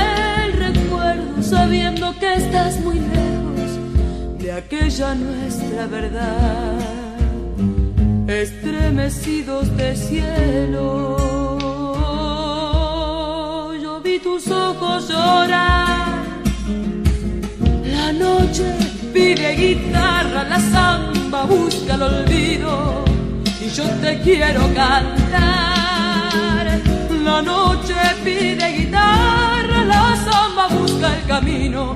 [0.44, 3.70] el recuerdo sabiendo que estás muy lejos
[4.42, 7.00] de aquella nuestra verdad
[8.28, 11.39] estremecidos de cielo.
[14.24, 16.26] Tus ojos llorar.
[17.86, 18.76] La noche
[19.14, 23.06] pide guitarra, la samba busca el olvido
[23.62, 25.40] y yo te quiero cantar.
[27.24, 31.96] La noche pide guitarra, la samba busca el camino,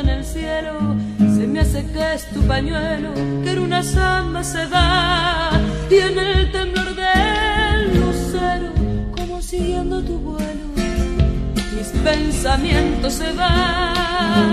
[0.00, 0.96] en el cielo.
[1.18, 5.50] Se me hace que es tu pañuelo, que en una samba se va.
[5.90, 8.72] Y en el temblor del lucero,
[9.16, 10.66] como siguiendo tu vuelo,
[11.76, 14.50] mis pensamientos se van.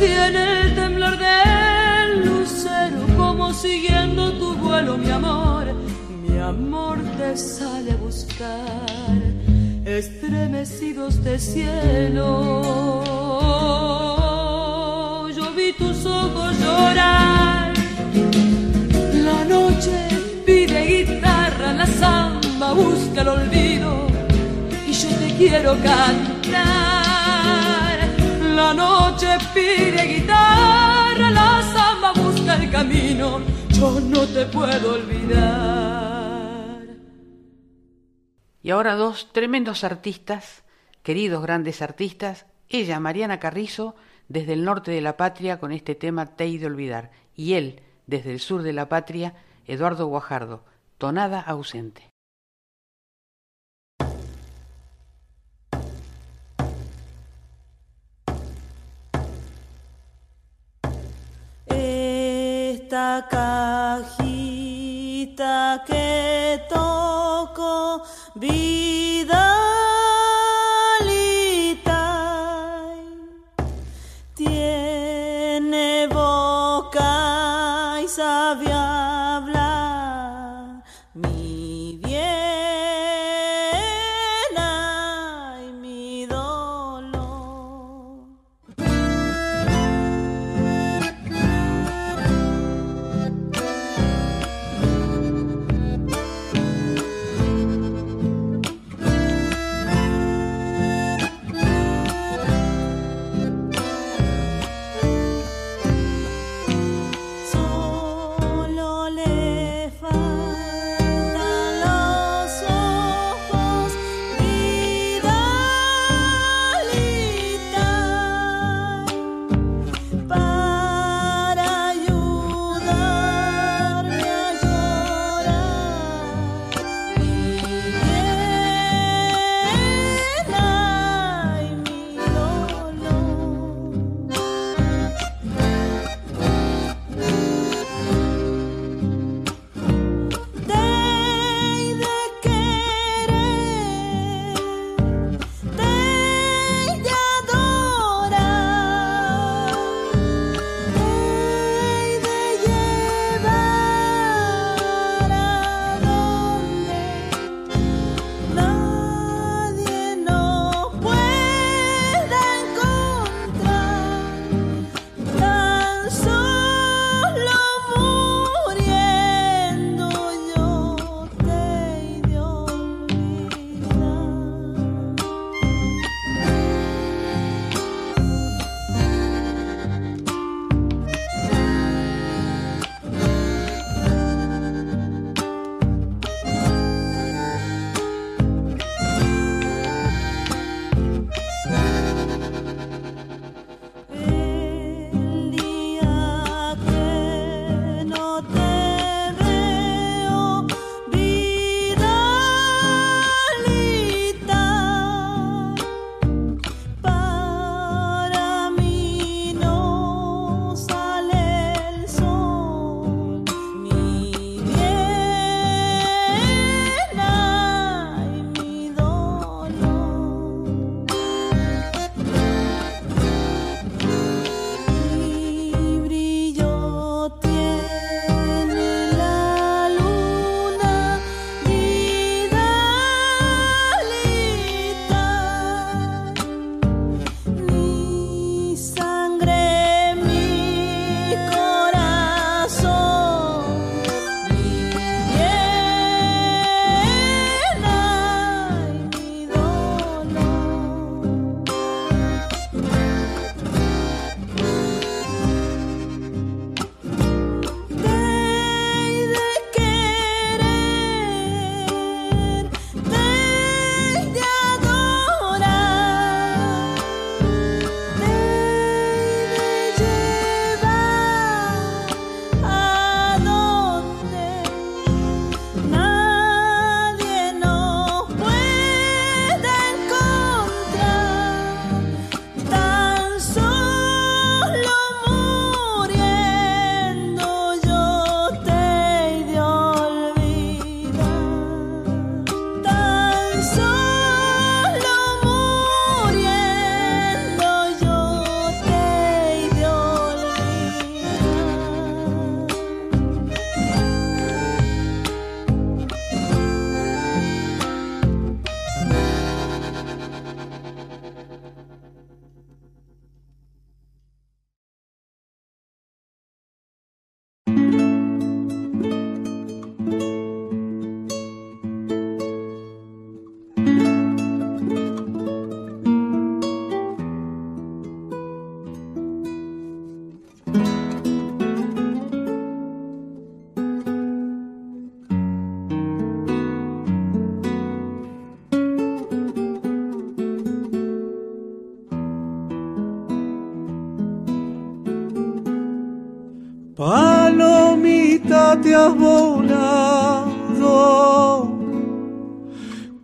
[0.00, 5.66] Y en el temblor del lucero, como siguiendo tu vuelo, mi amor,
[6.22, 9.16] mi amor te sale a buscar
[9.84, 12.96] estremecidos de cielo.
[15.66, 17.72] Vi tus ojos llorar.
[19.14, 20.08] La noche
[20.44, 24.06] pide guitarra, la samba busca el olvido
[24.86, 26.54] y yo te quiero cantar.
[28.54, 33.40] La noche pide guitarra, la samba busca el camino,
[33.70, 36.84] yo no te puedo olvidar.
[38.62, 40.62] Y ahora dos tremendos artistas,
[41.02, 43.96] queridos grandes artistas, ella, Mariana Carrizo,
[44.28, 47.80] desde el norte de la patria con este tema Te he de olvidar, y él,
[48.06, 49.34] desde el sur de la patria,
[49.66, 50.64] Eduardo Guajardo,
[50.98, 52.10] tonada ausente.
[61.66, 64.24] Esta cajita
[65.86, 68.02] que toco,
[68.34, 69.75] Vidalita,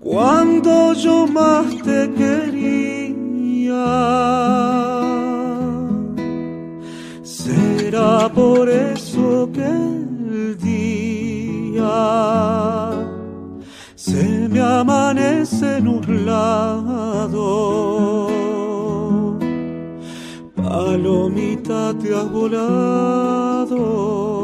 [0.03, 2.63] cuando yo más te quería.
[7.23, 11.87] Será por eso que el día
[13.95, 17.39] se me amanece nublado.
[20.57, 24.42] Palomita te has volado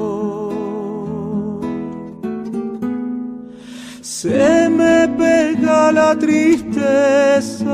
[4.20, 7.72] se me pega la tristeza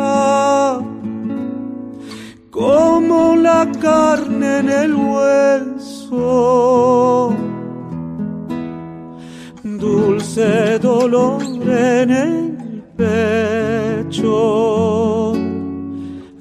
[2.51, 6.23] como la carne en el hueso,
[9.63, 14.33] dulce dolor en el pecho,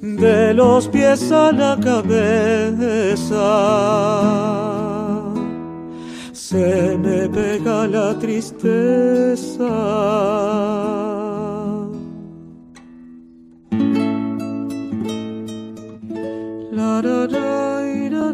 [0.02, 3.14] de los pies a la cabeza
[6.54, 9.74] se me pega la tristeza.
[16.78, 17.40] La, la, la,
[18.10, 18.28] la,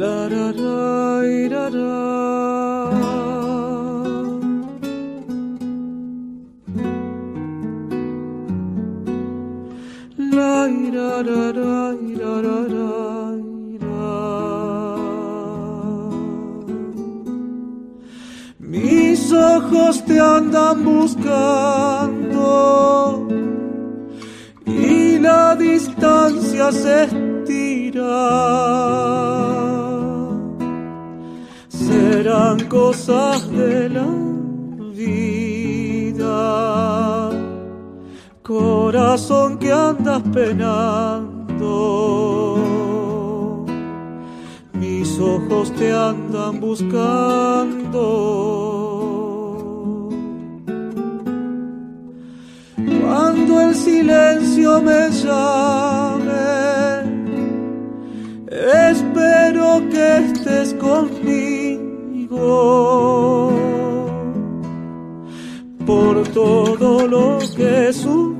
[0.00, 0.76] la, la, la,
[10.68, 11.85] Mis
[19.86, 22.42] ojos te andan buscando
[24.66, 28.02] y la distancia se estira.
[31.68, 34.08] Serán cosas de la
[34.92, 35.30] vida
[38.42, 41.68] corazón que andas penando,
[44.72, 48.75] mis ojos te andan buscando.
[53.56, 56.34] Cuando el silencio me llame,
[58.90, 62.36] espero que estés conmigo
[65.86, 68.36] por todo lo que sufro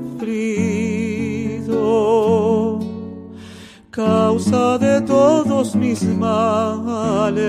[3.89, 7.41] causa de todos mis males.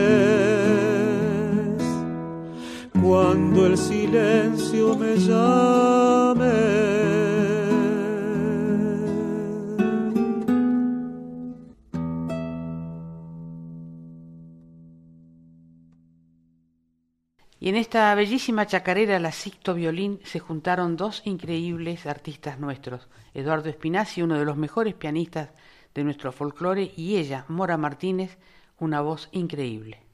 [3.02, 6.97] Cuando el silencio me llame.
[17.68, 24.22] En esta bellísima chacarera La Sicto Violín se juntaron dos increíbles artistas nuestros, Eduardo Espinazzi,
[24.22, 25.50] uno de los mejores pianistas
[25.94, 28.38] de nuestro folclore, y ella, Mora Martínez,
[28.78, 30.07] una voz increíble.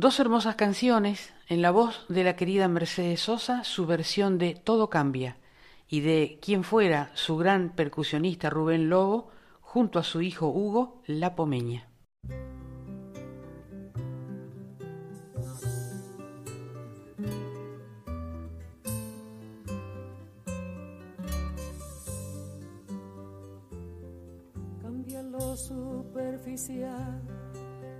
[0.00, 4.88] Dos hermosas canciones en la voz de la querida Mercedes Sosa, su versión de Todo
[4.88, 5.36] cambia
[5.88, 9.28] y de quien fuera su gran percusionista Rubén Lobo,
[9.60, 11.90] junto a su hijo Hugo La Pomeña.
[24.80, 27.39] Cambia lo superficial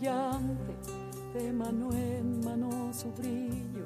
[0.00, 3.84] de mano en mano su brillo.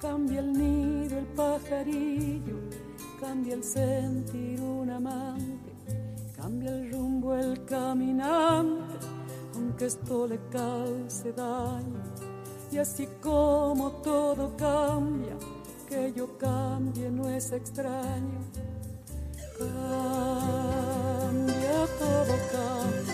[0.00, 2.60] Cambia el nido, el pajarillo,
[3.20, 5.70] cambia el sentir un amante,
[6.34, 9.06] cambia el rumbo el caminante,
[9.54, 12.02] aunque esto le calce daño.
[12.72, 15.36] Y así como todo cambia,
[15.86, 18.40] que yo cambie no es extraño.
[19.58, 19.76] Cambia,
[21.98, 23.13] todo cambia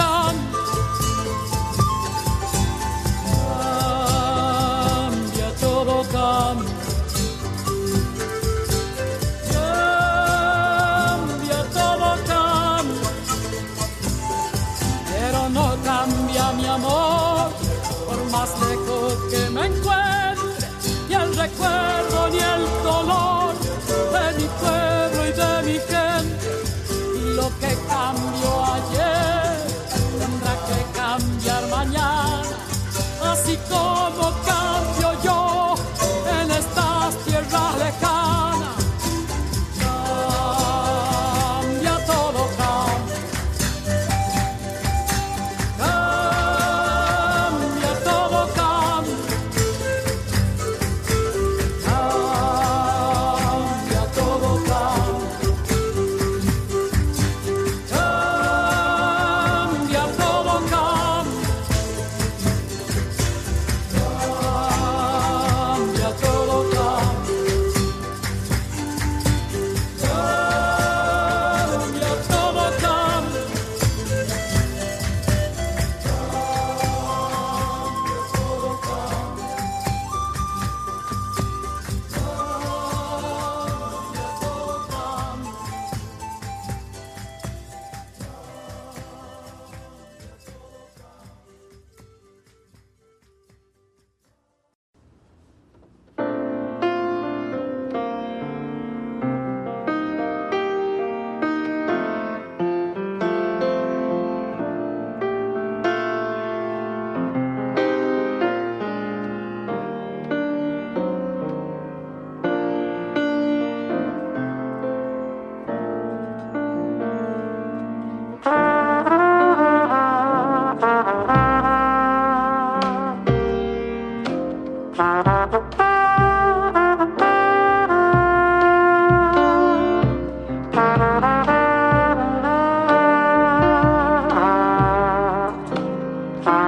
[33.73, 34.00] Así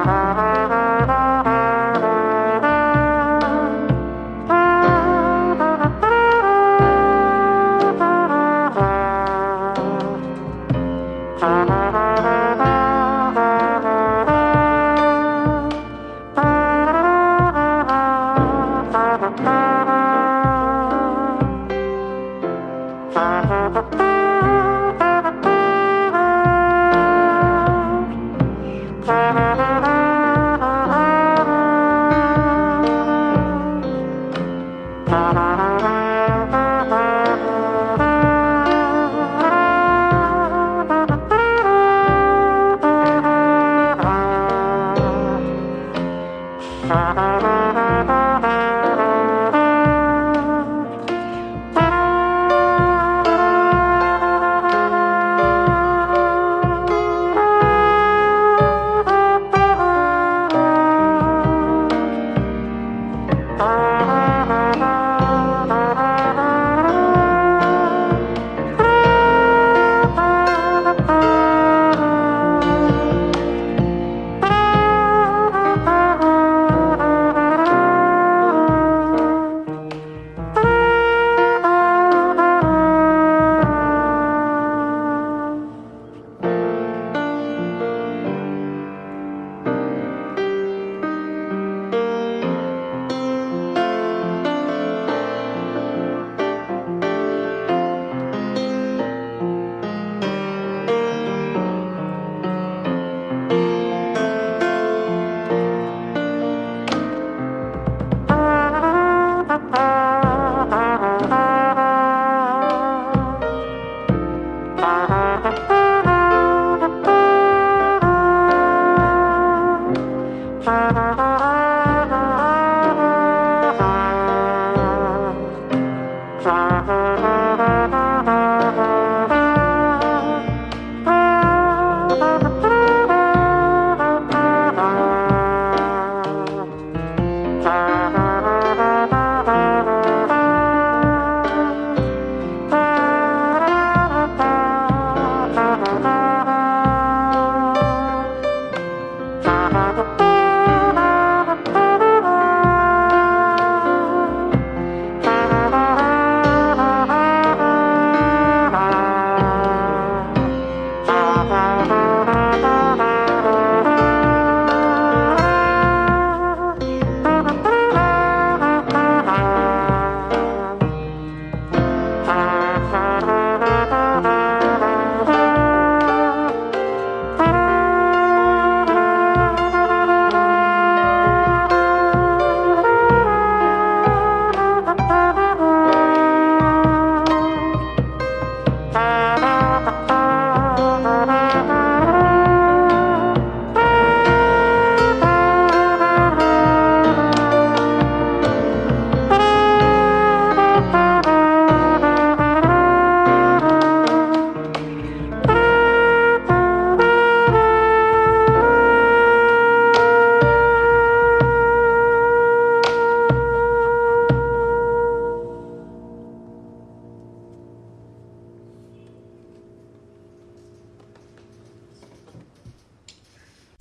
[0.06, 0.53] Thank you.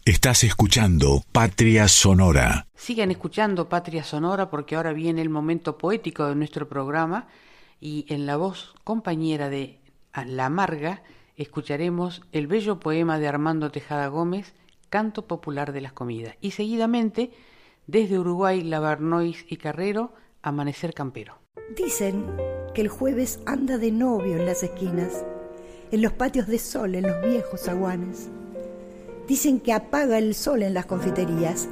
[0.05, 2.67] Estás escuchando Patria Sonora.
[2.75, 7.29] Sigan escuchando Patria Sonora porque ahora viene el momento poético de nuestro programa
[7.81, 9.79] y en la voz compañera de
[10.27, 11.05] La Amarga
[11.37, 14.55] escucharemos el bello poema de Armando Tejada Gómez,
[14.91, 16.35] Canto Popular de las Comidas.
[16.41, 17.31] Y seguidamente,
[17.87, 21.39] desde Uruguay, Lavarnois y Carrero, Amanecer Campero.
[21.77, 22.27] Dicen
[22.75, 25.25] que el jueves anda de novio en las esquinas,
[25.93, 28.31] en los patios de sol, en los viejos aguanes
[29.33, 31.67] Dicen que apaga el sol en las confiterías,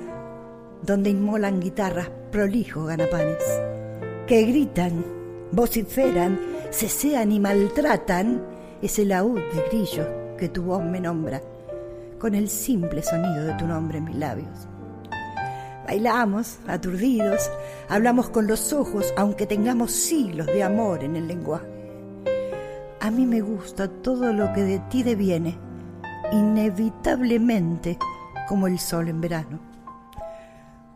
[0.81, 3.45] donde inmolan guitarras prolijos ganapanes,
[4.27, 5.05] que gritan,
[5.53, 8.43] vociferan, cesean y maltratan
[8.81, 10.07] ese laúd de grillo
[10.39, 11.43] que tu voz me nombra,
[12.19, 14.67] con el simple sonido de tu nombre en mis labios.
[15.85, 17.51] Bailamos, aturdidos,
[17.91, 21.67] hablamos con los ojos, aunque tengamos siglos de amor en el lenguaje.
[23.01, 25.59] A mí me gusta todo lo que de ti deviene
[26.33, 27.99] inevitablemente
[28.49, 29.59] como el sol en verano.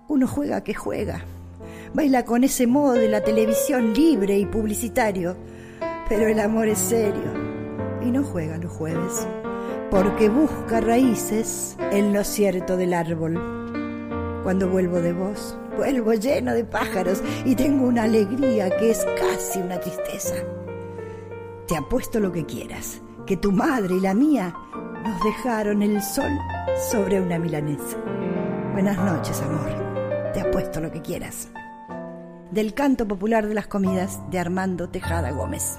[0.09, 1.25] Uno juega que juega,
[1.95, 5.37] baila con ese modo de la televisión libre y publicitario,
[6.09, 7.33] pero el amor es serio
[8.03, 9.27] y no juega los jueves,
[9.91, 13.41] porque busca raíces en lo cierto del árbol.
[14.43, 19.61] Cuando vuelvo de vos, vuelvo lleno de pájaros y tengo una alegría que es casi
[19.61, 20.35] una tristeza.
[21.67, 24.55] Te apuesto lo que quieras, que tu madre y la mía
[25.05, 26.39] nos dejaron el sol
[26.91, 27.99] sobre una milanesa.
[28.73, 30.33] Buenas noches, amor.
[30.33, 31.51] Te apuesto lo que quieras.
[32.51, 35.79] Del canto popular de las comidas de Armando Tejada Gómez.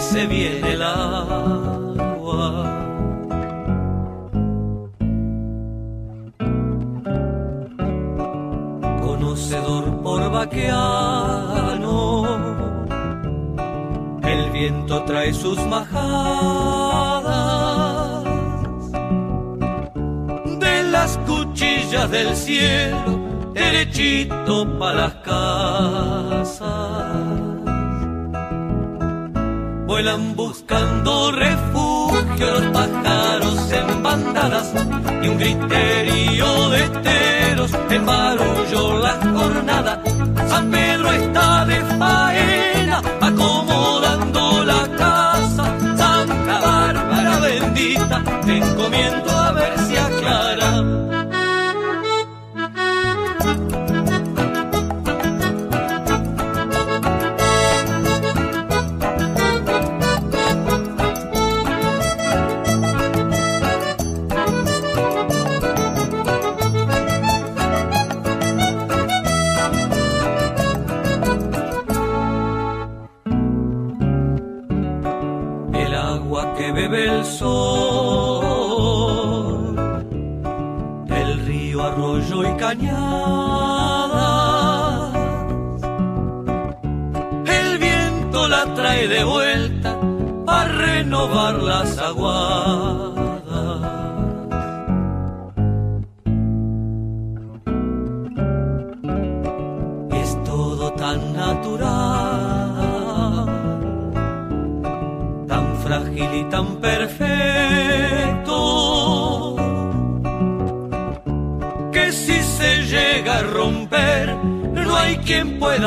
[0.00, 2.70] se viene el agua.
[9.00, 12.04] Conocedor por vaqueano,
[14.22, 17.04] el viento trae sus majadas
[20.58, 23.18] de las cuchillas del cielo,
[23.52, 25.14] derechito para las
[30.12, 34.72] buscando refugio los pájaros en bandadas
[35.22, 40.02] y un griterío de teros en barullo la jornada.
[40.46, 41.43] San Pedro está
[76.94, 77.54] el sol
[81.06, 84.30] del río, arroyo y cañada.
[87.46, 89.98] El viento la trae de vuelta
[90.46, 92.63] a renovar las aguas.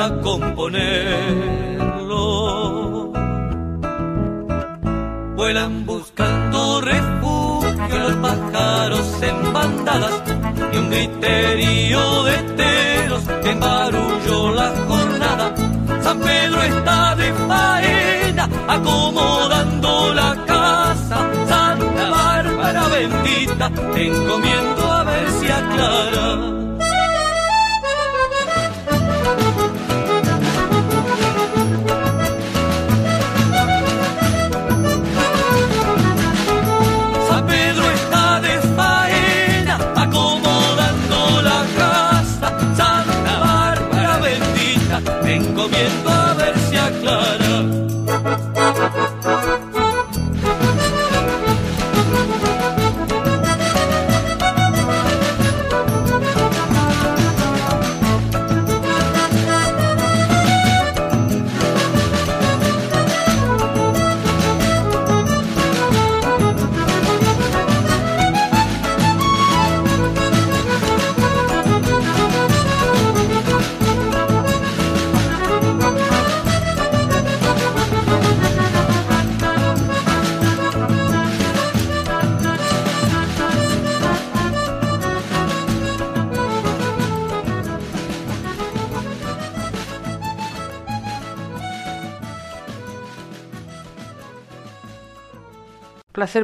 [0.10, 0.47] como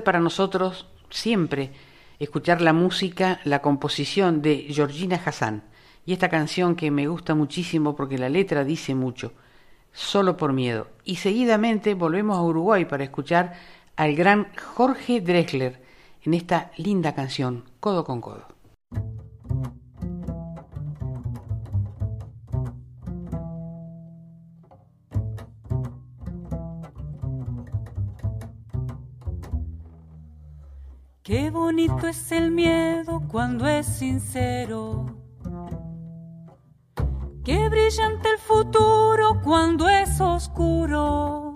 [0.04, 1.72] para nosotros siempre
[2.20, 5.64] escuchar la música, la composición de Georgina Hassan
[6.06, 9.34] y esta canción que me gusta muchísimo porque la letra dice mucho,
[9.96, 10.88] Solo por miedo.
[11.06, 13.54] Y seguidamente volvemos a Uruguay para escuchar
[13.96, 15.84] al gran Jorge Drexler
[16.24, 18.53] en esta linda canción, Codo con Codo.
[31.34, 35.08] Qué bonito es el miedo cuando es sincero.
[37.44, 41.56] Qué brillante el futuro cuando es oscuro.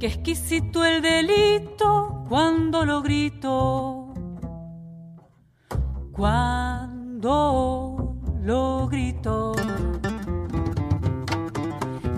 [0.00, 4.14] Qué exquisito el delito cuando lo grito.
[6.12, 7.36] Cuando
[8.40, 9.52] lo grito.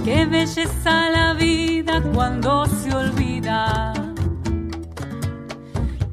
[0.05, 4.08] Qué belleza la vida cuando se olvida.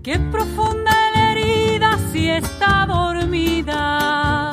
[0.05, 4.51] Qué profunda la herida si está dormida.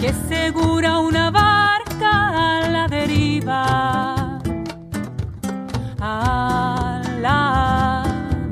[0.00, 4.38] Qué segura una barca a la deriva.
[5.98, 8.04] A la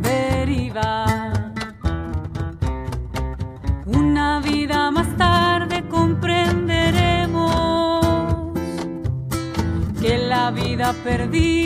[0.02, 1.06] deriva.
[3.86, 8.04] Una vida más tarde comprenderemos
[10.00, 11.59] que la vida perdimos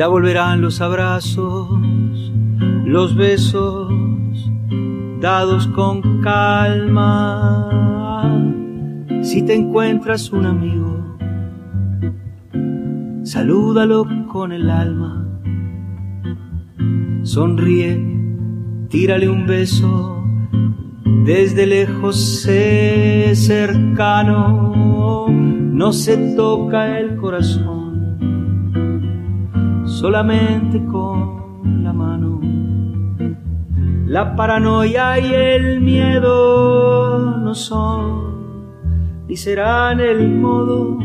[0.00, 1.68] Ya volverán los abrazos,
[2.86, 3.92] los besos,
[5.20, 7.68] dados con calma.
[9.20, 11.18] Si te encuentras un amigo,
[13.24, 15.28] salúdalo con el alma.
[17.22, 18.02] Sonríe,
[18.88, 20.24] tírale un beso,
[21.26, 27.09] desde lejos sé cercano, no se toca el
[30.00, 32.40] solamente con la mano.
[34.06, 38.30] La paranoia y el miedo no son
[39.28, 40.96] ni serán el modo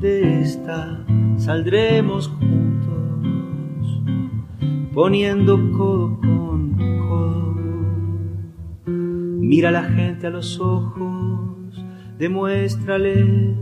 [0.00, 1.02] de esta.
[1.38, 4.02] Saldremos juntos,
[4.92, 6.76] poniendo codo con
[7.08, 7.54] codo.
[8.84, 11.82] Mira a la gente a los ojos,
[12.18, 13.56] demuéstrale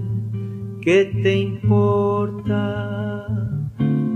[0.81, 3.07] que te importa.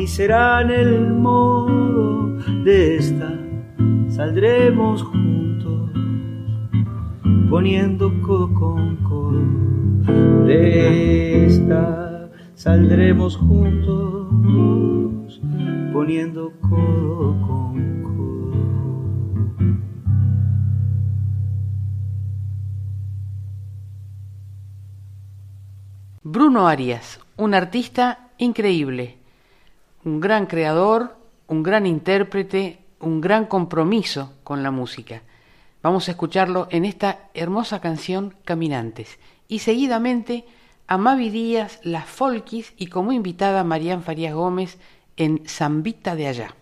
[0.00, 3.38] ni serán el modo de esta.
[4.08, 5.90] Saldremos juntos
[7.50, 12.30] poniendo codo con codo de esta.
[12.54, 14.32] Saldremos juntos
[15.92, 19.20] poniendo codo con codo.
[26.22, 29.19] Bruno Arias, un artista increíble,
[30.04, 31.16] un gran creador,
[31.46, 35.22] un gran intérprete, un gran compromiso con la música.
[35.82, 39.18] Vamos a escucharlo en esta hermosa canción Caminantes
[39.48, 40.44] y seguidamente
[40.86, 44.78] a Mavi Díaz, Las Folkis y como invitada Marían Farías Gómez
[45.16, 46.54] en Zambita de Allá.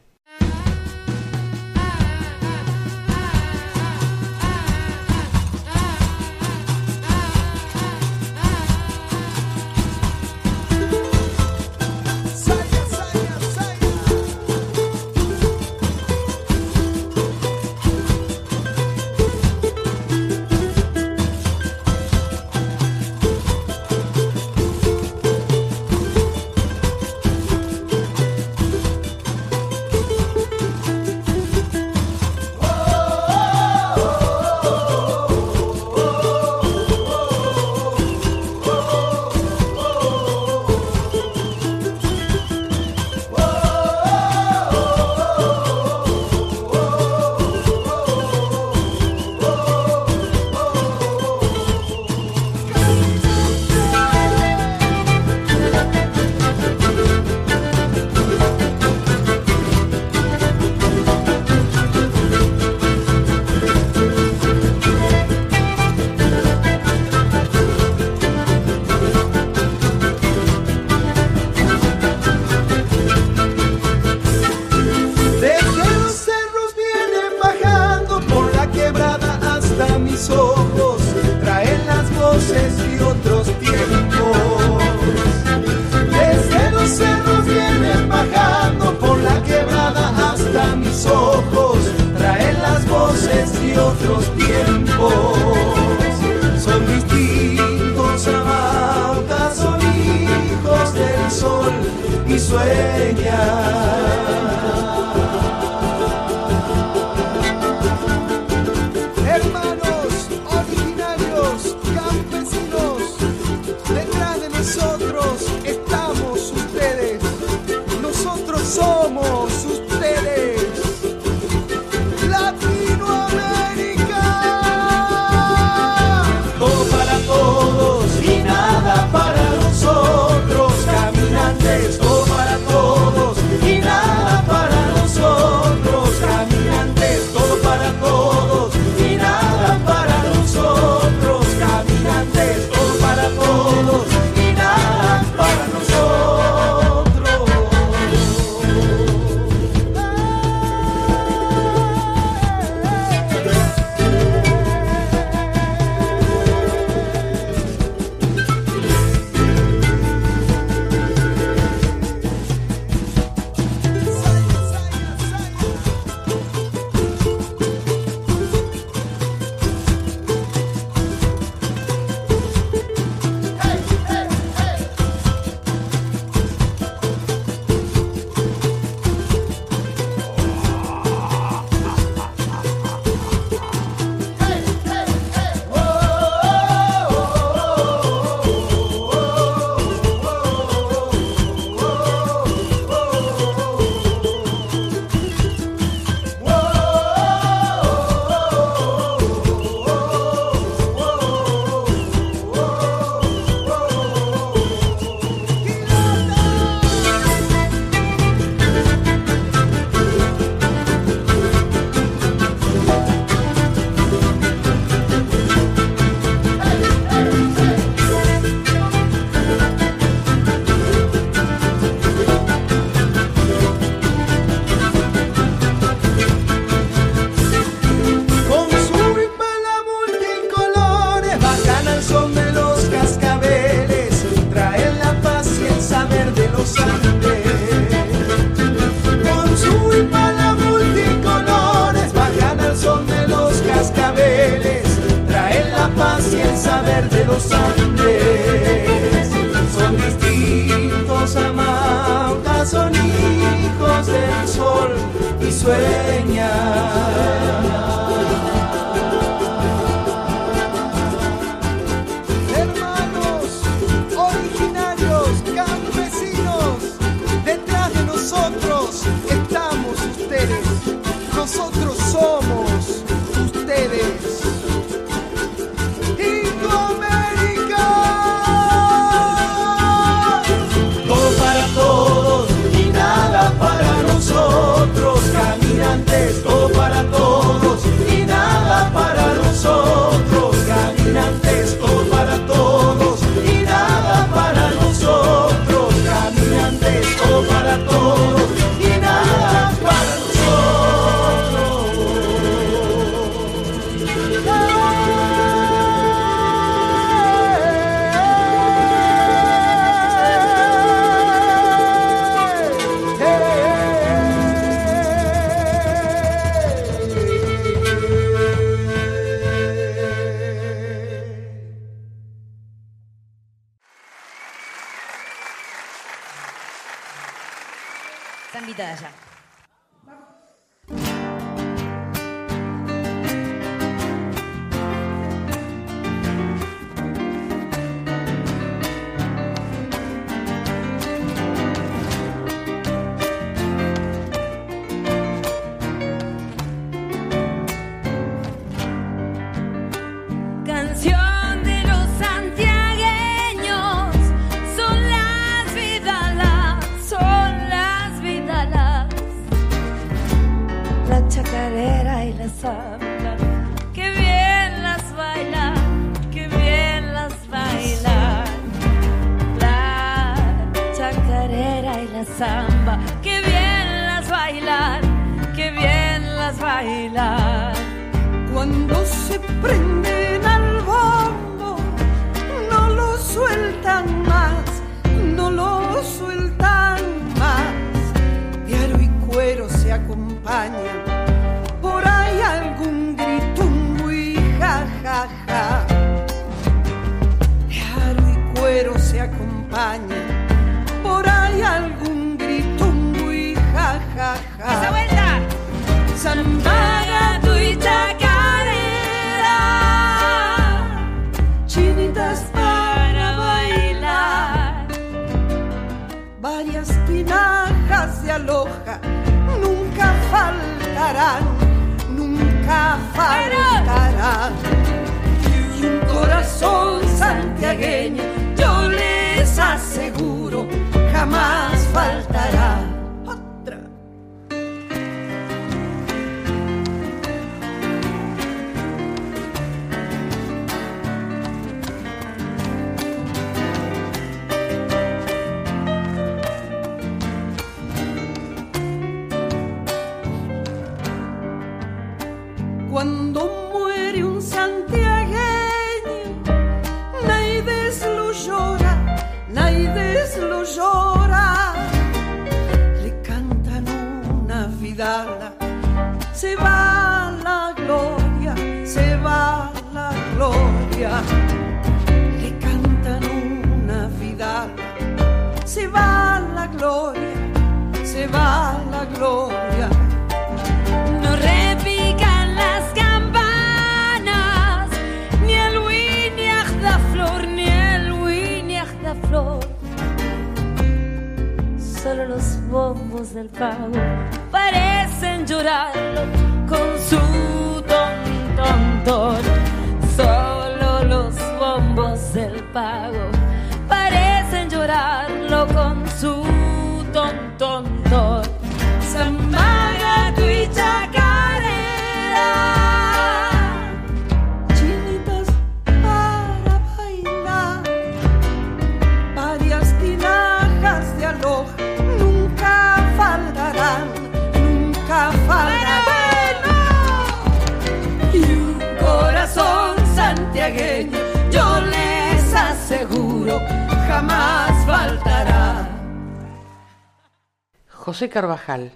[538.19, 538.91] José Carvajal,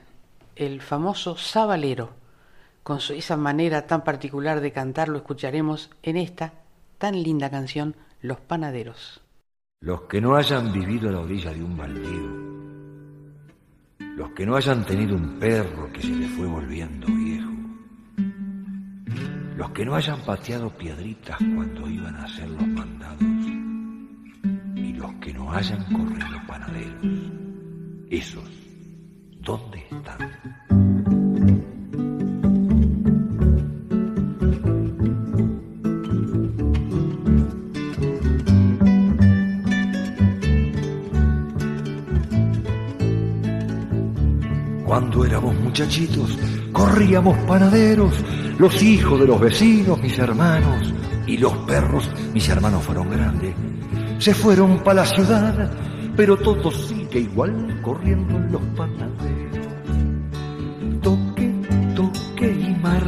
[0.57, 2.11] el famoso sabalero,
[2.83, 6.55] con su, esa manera tan particular de cantar, lo escucharemos en esta
[6.99, 9.21] tan linda canción, Los Panaderos.
[9.81, 12.27] Los que no hayan vivido a la orilla de un baldío,
[14.17, 17.53] los que no hayan tenido un perro que se le fue volviendo viejo,
[19.57, 23.23] los que no hayan pateado piedritas cuando iban a hacer los mandados,
[24.75, 27.07] y los que no hayan corrido panaderos,
[28.11, 28.62] esos,
[29.43, 29.83] ¿dónde?
[44.85, 46.39] Cuando éramos muchachitos,
[46.73, 48.13] corríamos panaderos,
[48.59, 50.93] los hijos de los vecinos, mis hermanos,
[51.27, 53.55] y los perros, mis hermanos fueron grandes.
[54.19, 55.73] Se fueron para la ciudad,
[56.15, 59.32] pero todo sigue igual corriendo en los panaderos.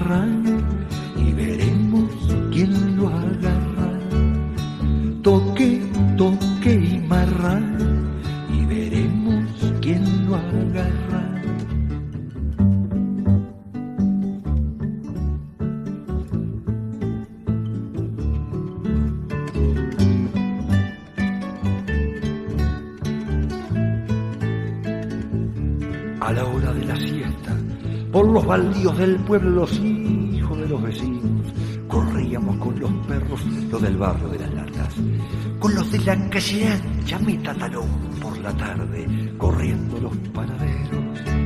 [0.05, 2.10] Y veremos
[2.52, 3.89] quién lo agarra.
[5.22, 5.81] Toque,
[6.18, 8.12] toque y marran,
[8.52, 9.44] y veremos
[9.81, 11.31] quién lo agarra.
[26.20, 27.55] a la hora de la siesta,
[28.10, 29.70] por los baldíos del pueblo, los
[34.05, 34.94] barrio de las latas,
[35.59, 37.18] con los de la calle ancha,
[37.59, 37.89] talón
[38.20, 41.44] por la tarde, corriendo los panaderos.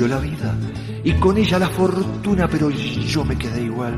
[0.00, 0.56] La vida
[1.04, 3.94] y con ella la fortuna, pero yo me quedé igual.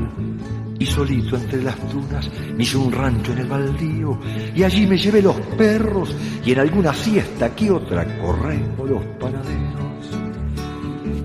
[0.77, 4.19] Y solito entre las dunas me hice un rancho en el baldío
[4.53, 6.13] y allí me llevé los perros
[6.45, 10.09] y en alguna siesta que otra corremos los panaderos.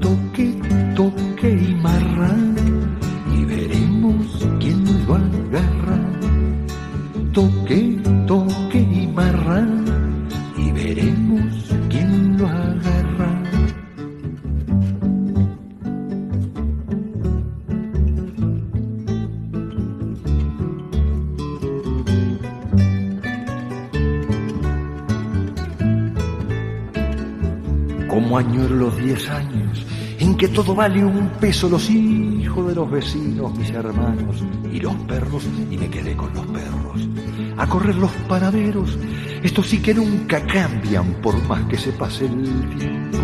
[0.01, 0.55] Toque,
[0.95, 2.50] toque y marra
[30.71, 34.37] todo vale un peso, los hijos de los vecinos, mis hermanos
[34.73, 37.09] y los perros, y me quedé con los perros.
[37.57, 38.97] A correr los panaderos,
[39.43, 43.20] estos sí que nunca cambian por más que se pase el tiempo.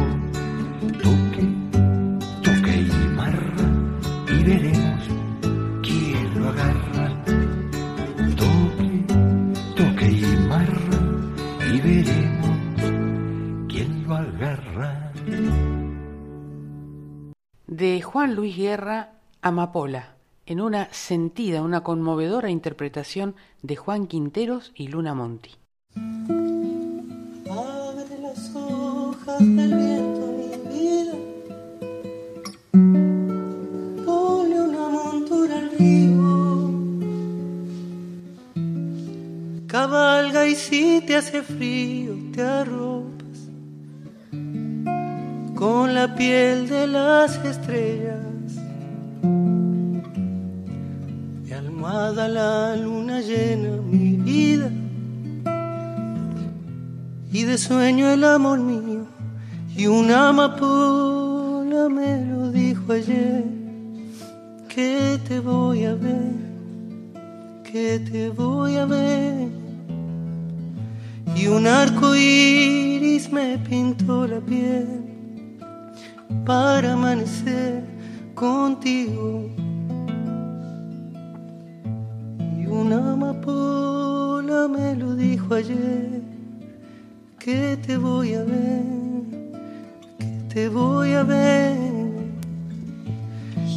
[18.57, 19.13] Guerra,
[19.43, 20.17] Amapola,
[20.47, 25.51] en una sentida, una conmovedora interpretación de Juan Quinteros y Luna Monti.
[27.51, 31.13] Abre las hojas del viento, mi vida.
[34.07, 36.81] Ponle una montura al río.
[39.67, 43.51] Cabalga y si te hace frío, te arropas
[45.55, 48.36] con la piel de las estrellas.
[51.87, 54.73] Almohada la luna llena mi vida.
[57.33, 59.07] Y de sueño el amor mío.
[59.77, 63.45] Y una amapola me lo dijo ayer.
[64.69, 66.47] Que te voy a ver
[67.63, 69.49] que te voy a ver
[71.35, 74.87] y un arco iris me pintó la piel
[76.47, 77.83] para amanecer
[78.35, 79.56] contigo
[82.87, 86.23] una amapola me lo dijo ayer
[87.37, 88.83] que te voy a ver,
[90.19, 91.77] que te voy a ver.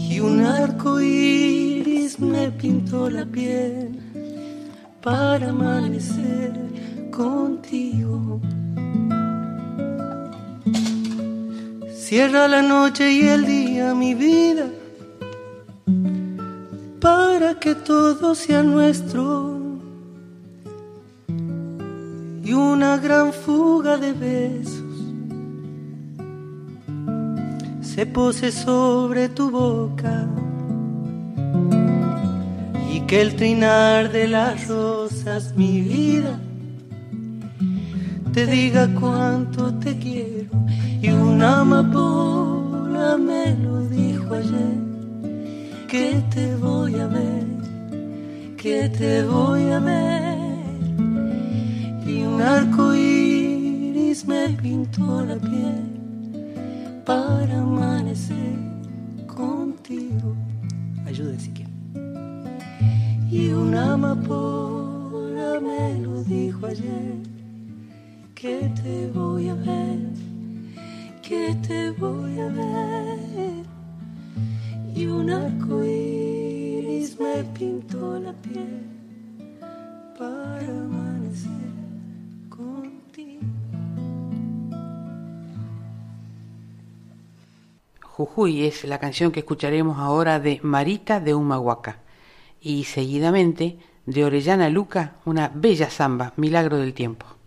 [0.10, 4.00] Y un arco iris me pintó la piel
[5.02, 6.54] para amanecer
[7.10, 8.40] contigo.
[11.96, 14.68] Cierra la noche y el día mi vida
[17.00, 19.58] para que todo sea nuestro.
[22.44, 24.84] Y una gran fuga de besos
[27.82, 30.28] se pose sobre tu boca.
[32.92, 36.40] Y que el trinar de las rosas, mi vida,
[38.34, 40.50] te diga cuánto te quiero.
[41.02, 44.89] Y una amapola me lo dijo ayer
[45.90, 47.48] que te voy a ver,
[48.58, 50.38] que te voy a ver
[52.06, 58.60] y un arco iris me pintó la piel para amanecer
[59.26, 60.36] contigo.
[61.08, 61.72] Ayude si quiere.
[63.32, 67.18] Y una amapola me lo dijo ayer
[68.36, 70.00] que te voy a ver,
[71.24, 73.69] que te voy a ver.
[75.00, 78.82] Y un arco iris me pintó la piel
[80.18, 81.50] para amanecer
[82.50, 83.40] contigo.
[88.02, 92.00] Jujuy es la canción que escucharemos ahora de Marita de Humahuaca
[92.60, 97.39] y seguidamente de Orellana Luca una bella samba, Milagro del Tiempo.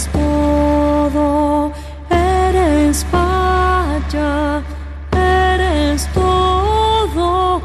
[0.00, 1.72] Eres todo,
[2.08, 4.62] eres pacha,
[5.12, 7.60] eres todo,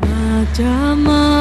[0.00, 1.40] Pachamama.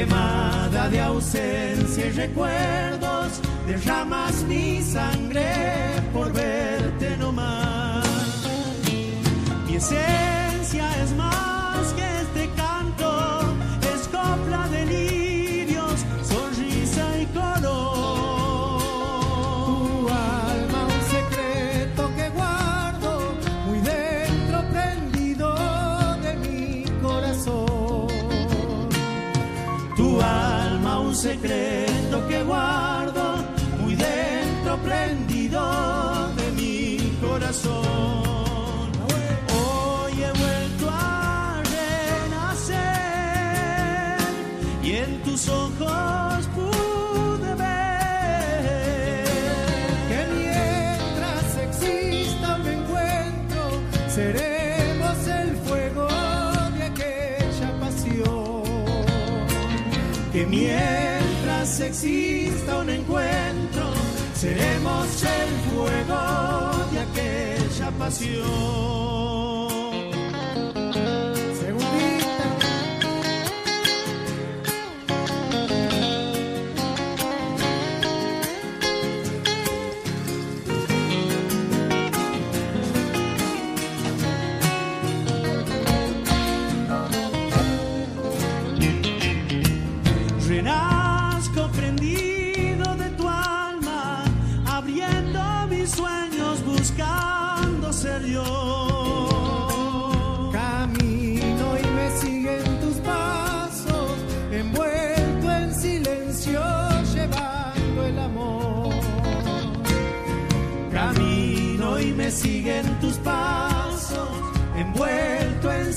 [0.00, 5.52] quemada de ausencia y recuerdos, derramas mi sangre
[6.12, 8.06] por verte nomás.
[46.54, 49.24] pude ver
[50.08, 53.62] que mientras exista un encuentro
[54.08, 56.08] seremos el fuego
[56.76, 58.62] de aquella pasión.
[60.32, 63.84] Que mientras exista un encuentro
[64.34, 66.20] seremos el fuego
[66.92, 69.39] de aquella pasión.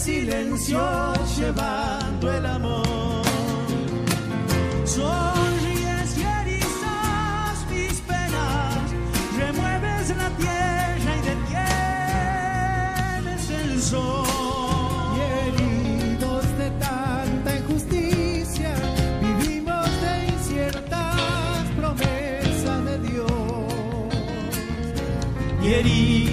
[0.03, 3.23] Silencio llevando el amor,
[4.83, 8.91] sonríes y erizas mis penas,
[9.37, 11.21] remueves la tierra y
[13.31, 14.27] detienes el sol.
[15.15, 18.75] Queridos de tanta injusticia,
[19.21, 23.31] vivimos de inciertas promesas de Dios.
[25.61, 26.32] Queridos,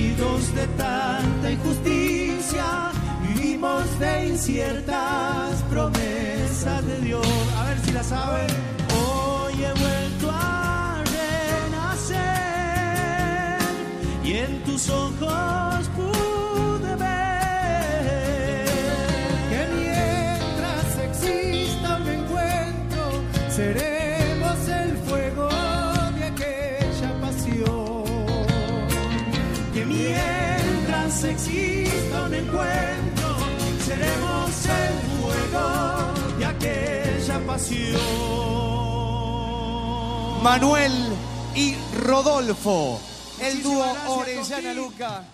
[4.40, 7.26] ciertas promesas de Dios.
[7.58, 8.46] A ver si la saben.
[8.96, 11.04] Hoy he vuelto a
[11.68, 12.18] renacer
[14.24, 15.79] y en tus ojos
[40.42, 40.92] Manuel
[41.54, 43.00] y Rodolfo,
[43.40, 45.24] el dúo Orellana Luca.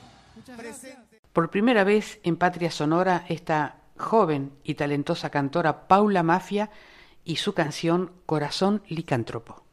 [1.33, 6.71] Por primera vez en Patria Sonora esta joven y talentosa cantora Paula Mafia
[7.25, 9.66] y su canción Corazón Licántropo.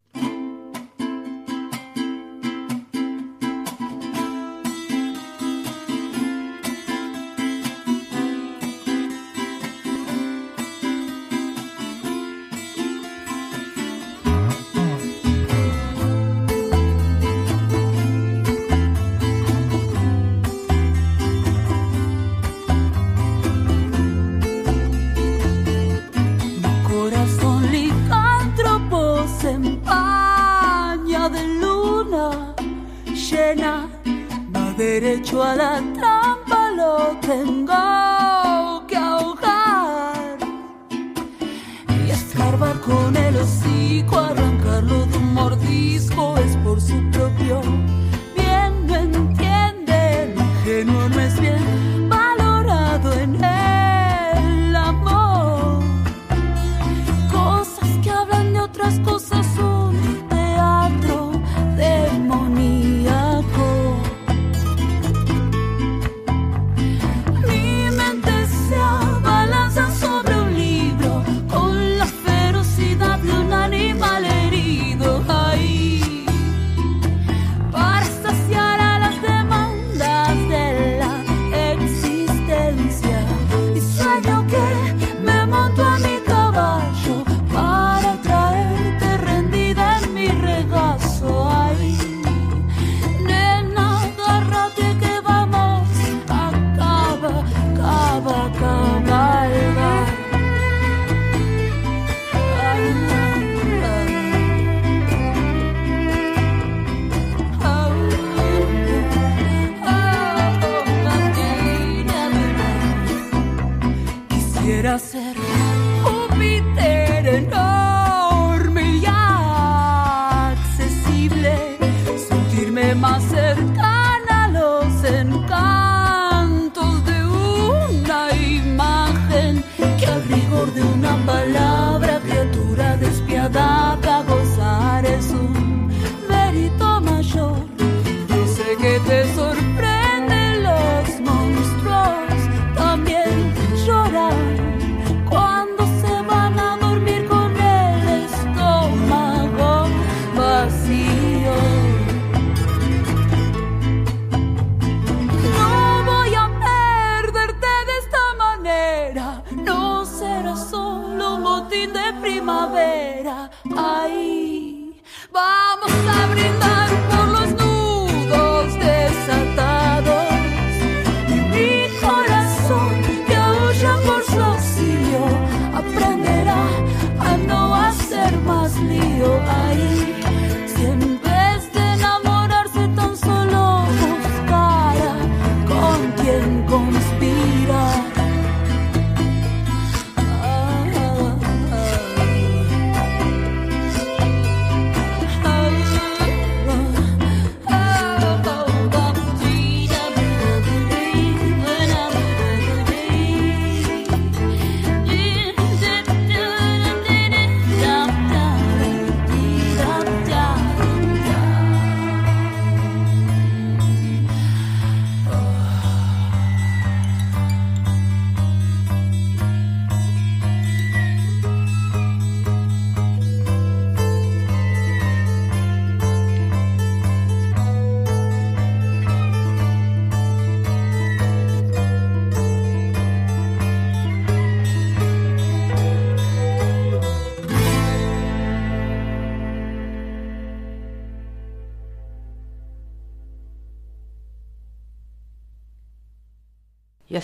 [35.53, 35.92] bana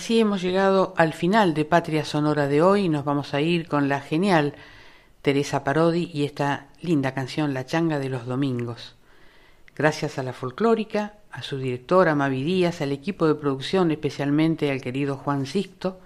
[0.00, 2.88] así hemos llegado al final de Patria Sonora de hoy.
[2.88, 4.54] Nos vamos a ir con la genial
[5.20, 8.96] Teresa Parodi y esta linda canción La Changa de los Domingos.
[9.76, 14.80] Gracias a la folclórica, a su directora Mavi Díaz, al equipo de producción, especialmente al
[14.80, 16.00] querido Juan Sixto,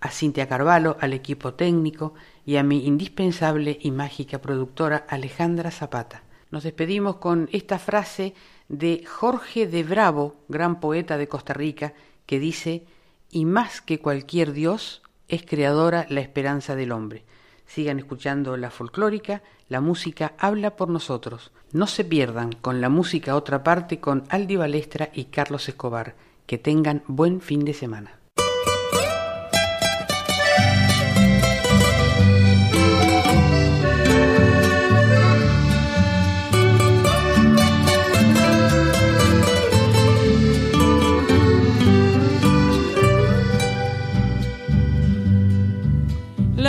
[0.00, 2.14] a Cintia Carvalho, al equipo técnico
[2.46, 6.22] y a mi indispensable y mágica productora Alejandra Zapata.
[6.50, 8.32] Nos despedimos con esta frase
[8.70, 11.92] de Jorge de Bravo, gran poeta de Costa Rica,
[12.24, 12.86] que dice,
[13.32, 17.24] y más que cualquier dios, es creadora la esperanza del hombre.
[17.66, 21.50] Sigan escuchando la folclórica, la música habla por nosotros.
[21.72, 26.14] No se pierdan con la música otra parte con Aldi Balestra y Carlos Escobar.
[26.46, 28.21] Que tengan buen fin de semana.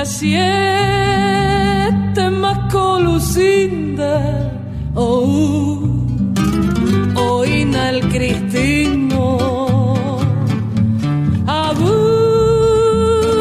[0.05, 0.33] Siete
[2.29, 4.51] más colucinda
[4.95, 5.79] oh,
[7.15, 9.37] oh el cristino.
[11.47, 11.73] A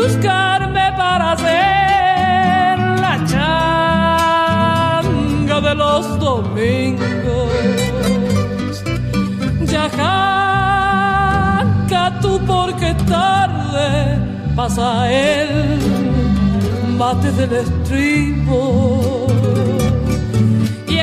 [0.02, 3.24] buscarme para hacer la
[5.02, 7.50] changa de los domingos.
[9.66, 9.88] Ya
[12.20, 14.18] tú porque tarde
[14.54, 16.01] pasa él
[17.02, 19.26] bate del estribo
[20.86, 20.96] y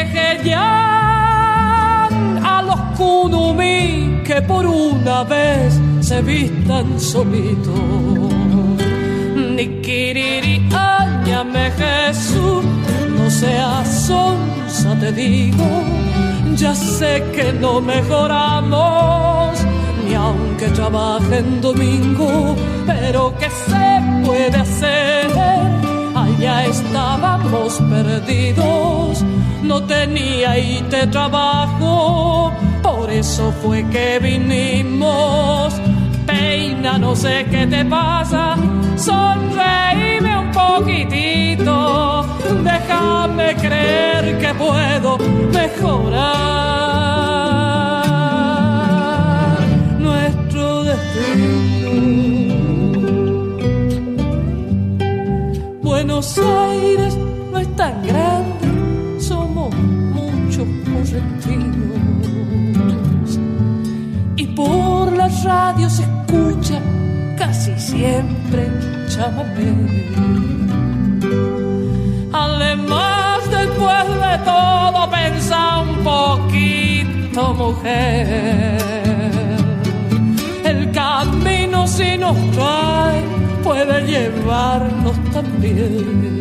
[0.49, 2.07] ya
[2.53, 5.69] a los kunumi que por una vez
[6.09, 8.34] se vistan solitos.
[9.55, 10.57] Ni kiriri
[10.99, 12.63] añame Jesús
[13.15, 15.69] no seas sonsa te digo.
[16.61, 19.51] Ya sé que no mejoramos
[20.03, 22.30] ni aunque trabaje en domingo
[22.88, 23.89] pero que se
[24.30, 25.30] puede hacer
[26.39, 29.23] ya estábamos perdidos,
[29.61, 32.51] no tenía y te trabajo,
[32.81, 35.73] por eso fue que vinimos.
[36.26, 38.56] Peina, no sé qué te pasa,
[38.95, 42.26] sonreíme un poquitito,
[42.64, 45.18] déjame creer que puedo
[45.51, 46.39] mejorar
[49.99, 51.78] nuestro destino.
[56.19, 57.17] Buenos Aires
[57.49, 61.39] no es tan grande, somos muchos correntinos.
[64.35, 66.81] Y por la radio se escucha
[67.37, 68.69] casi siempre
[69.07, 70.09] chamamé.
[72.33, 78.77] Además, después de todo, pensa un poquito, mujer.
[80.65, 83.23] El camino si nos trae
[83.64, 86.40] puede llevarnos también.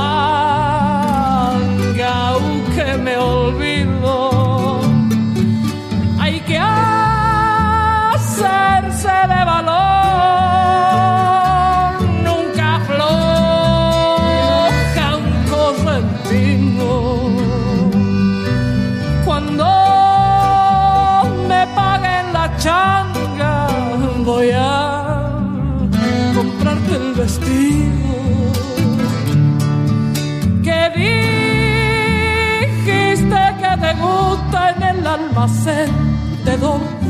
[2.03, 3.17] aunque me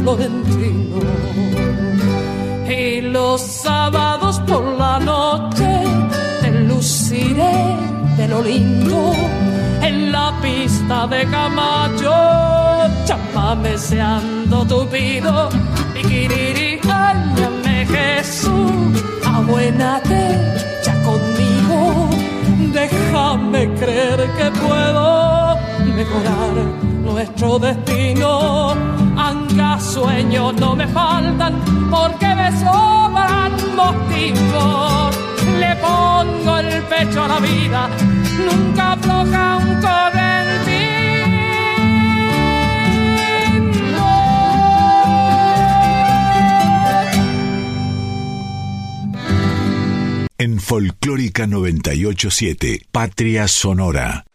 [0.02, 0.99] Florentino.
[2.68, 5.69] Y los sábados por la noche
[6.41, 7.76] te luciré
[8.18, 9.14] de lo lindo.
[9.82, 12.14] En la pista de Camacho,
[13.06, 15.49] chamame seando tupido,
[15.94, 20.22] piquiriri, áñame Jesús, abuénate
[20.84, 22.10] ya conmigo,
[22.73, 25.57] déjame creer que puedo
[25.95, 26.53] mejorar
[27.03, 28.76] nuestro destino,
[29.32, 31.53] aunque sueños no me faltan,
[31.90, 35.16] porque me sobran motivos,
[35.60, 37.90] le pongo el pecho a la vida
[38.45, 39.72] nunca afloja un.
[50.38, 54.26] En Folclórica 987, Patria Sonora.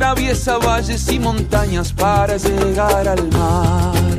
[0.00, 4.18] Atraviesa valles y montañas para llegar al mar.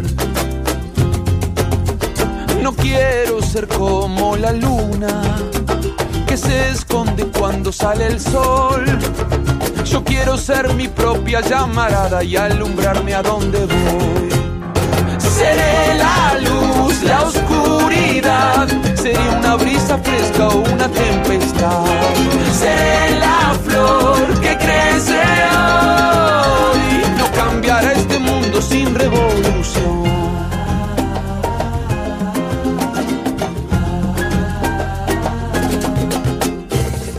[2.62, 5.24] No quiero ser como la luna
[6.28, 8.86] que se esconde cuando sale el sol.
[9.86, 14.30] Yo quiero ser mi propia llamarada y alumbrarme a donde voy.
[15.18, 18.68] Seré la luz, la oscuridad
[19.02, 21.86] Sería una brisa fresca o una tempestad.
[22.60, 25.21] Seré la flor que crece
[28.60, 30.04] sin revolución.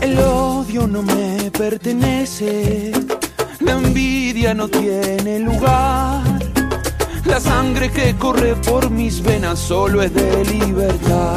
[0.01, 2.91] El odio no me pertenece.
[3.61, 6.23] La envidia no tiene lugar
[7.33, 11.33] la sangre que corre por mis venas solo es de libertad.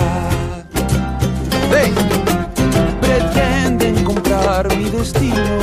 [3.01, 5.59] Pretenden comprar mi destino,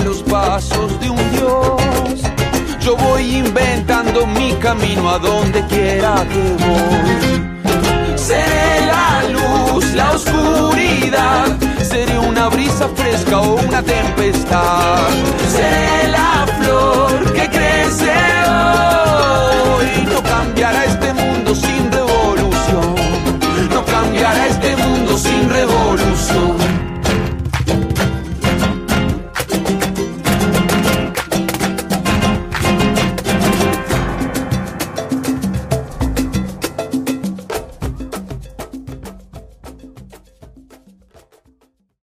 [0.00, 2.22] los pasos de un dios.
[2.80, 8.16] Yo voy inventando mi camino a donde quiera que voy.
[8.16, 11.46] Seré la luz, la oscuridad.
[11.82, 15.08] Seré una brisa fresca o una tempestad.
[15.50, 18.12] Seré la flor que crece
[18.48, 20.06] hoy.
[20.12, 21.93] No cambiará este mundo sin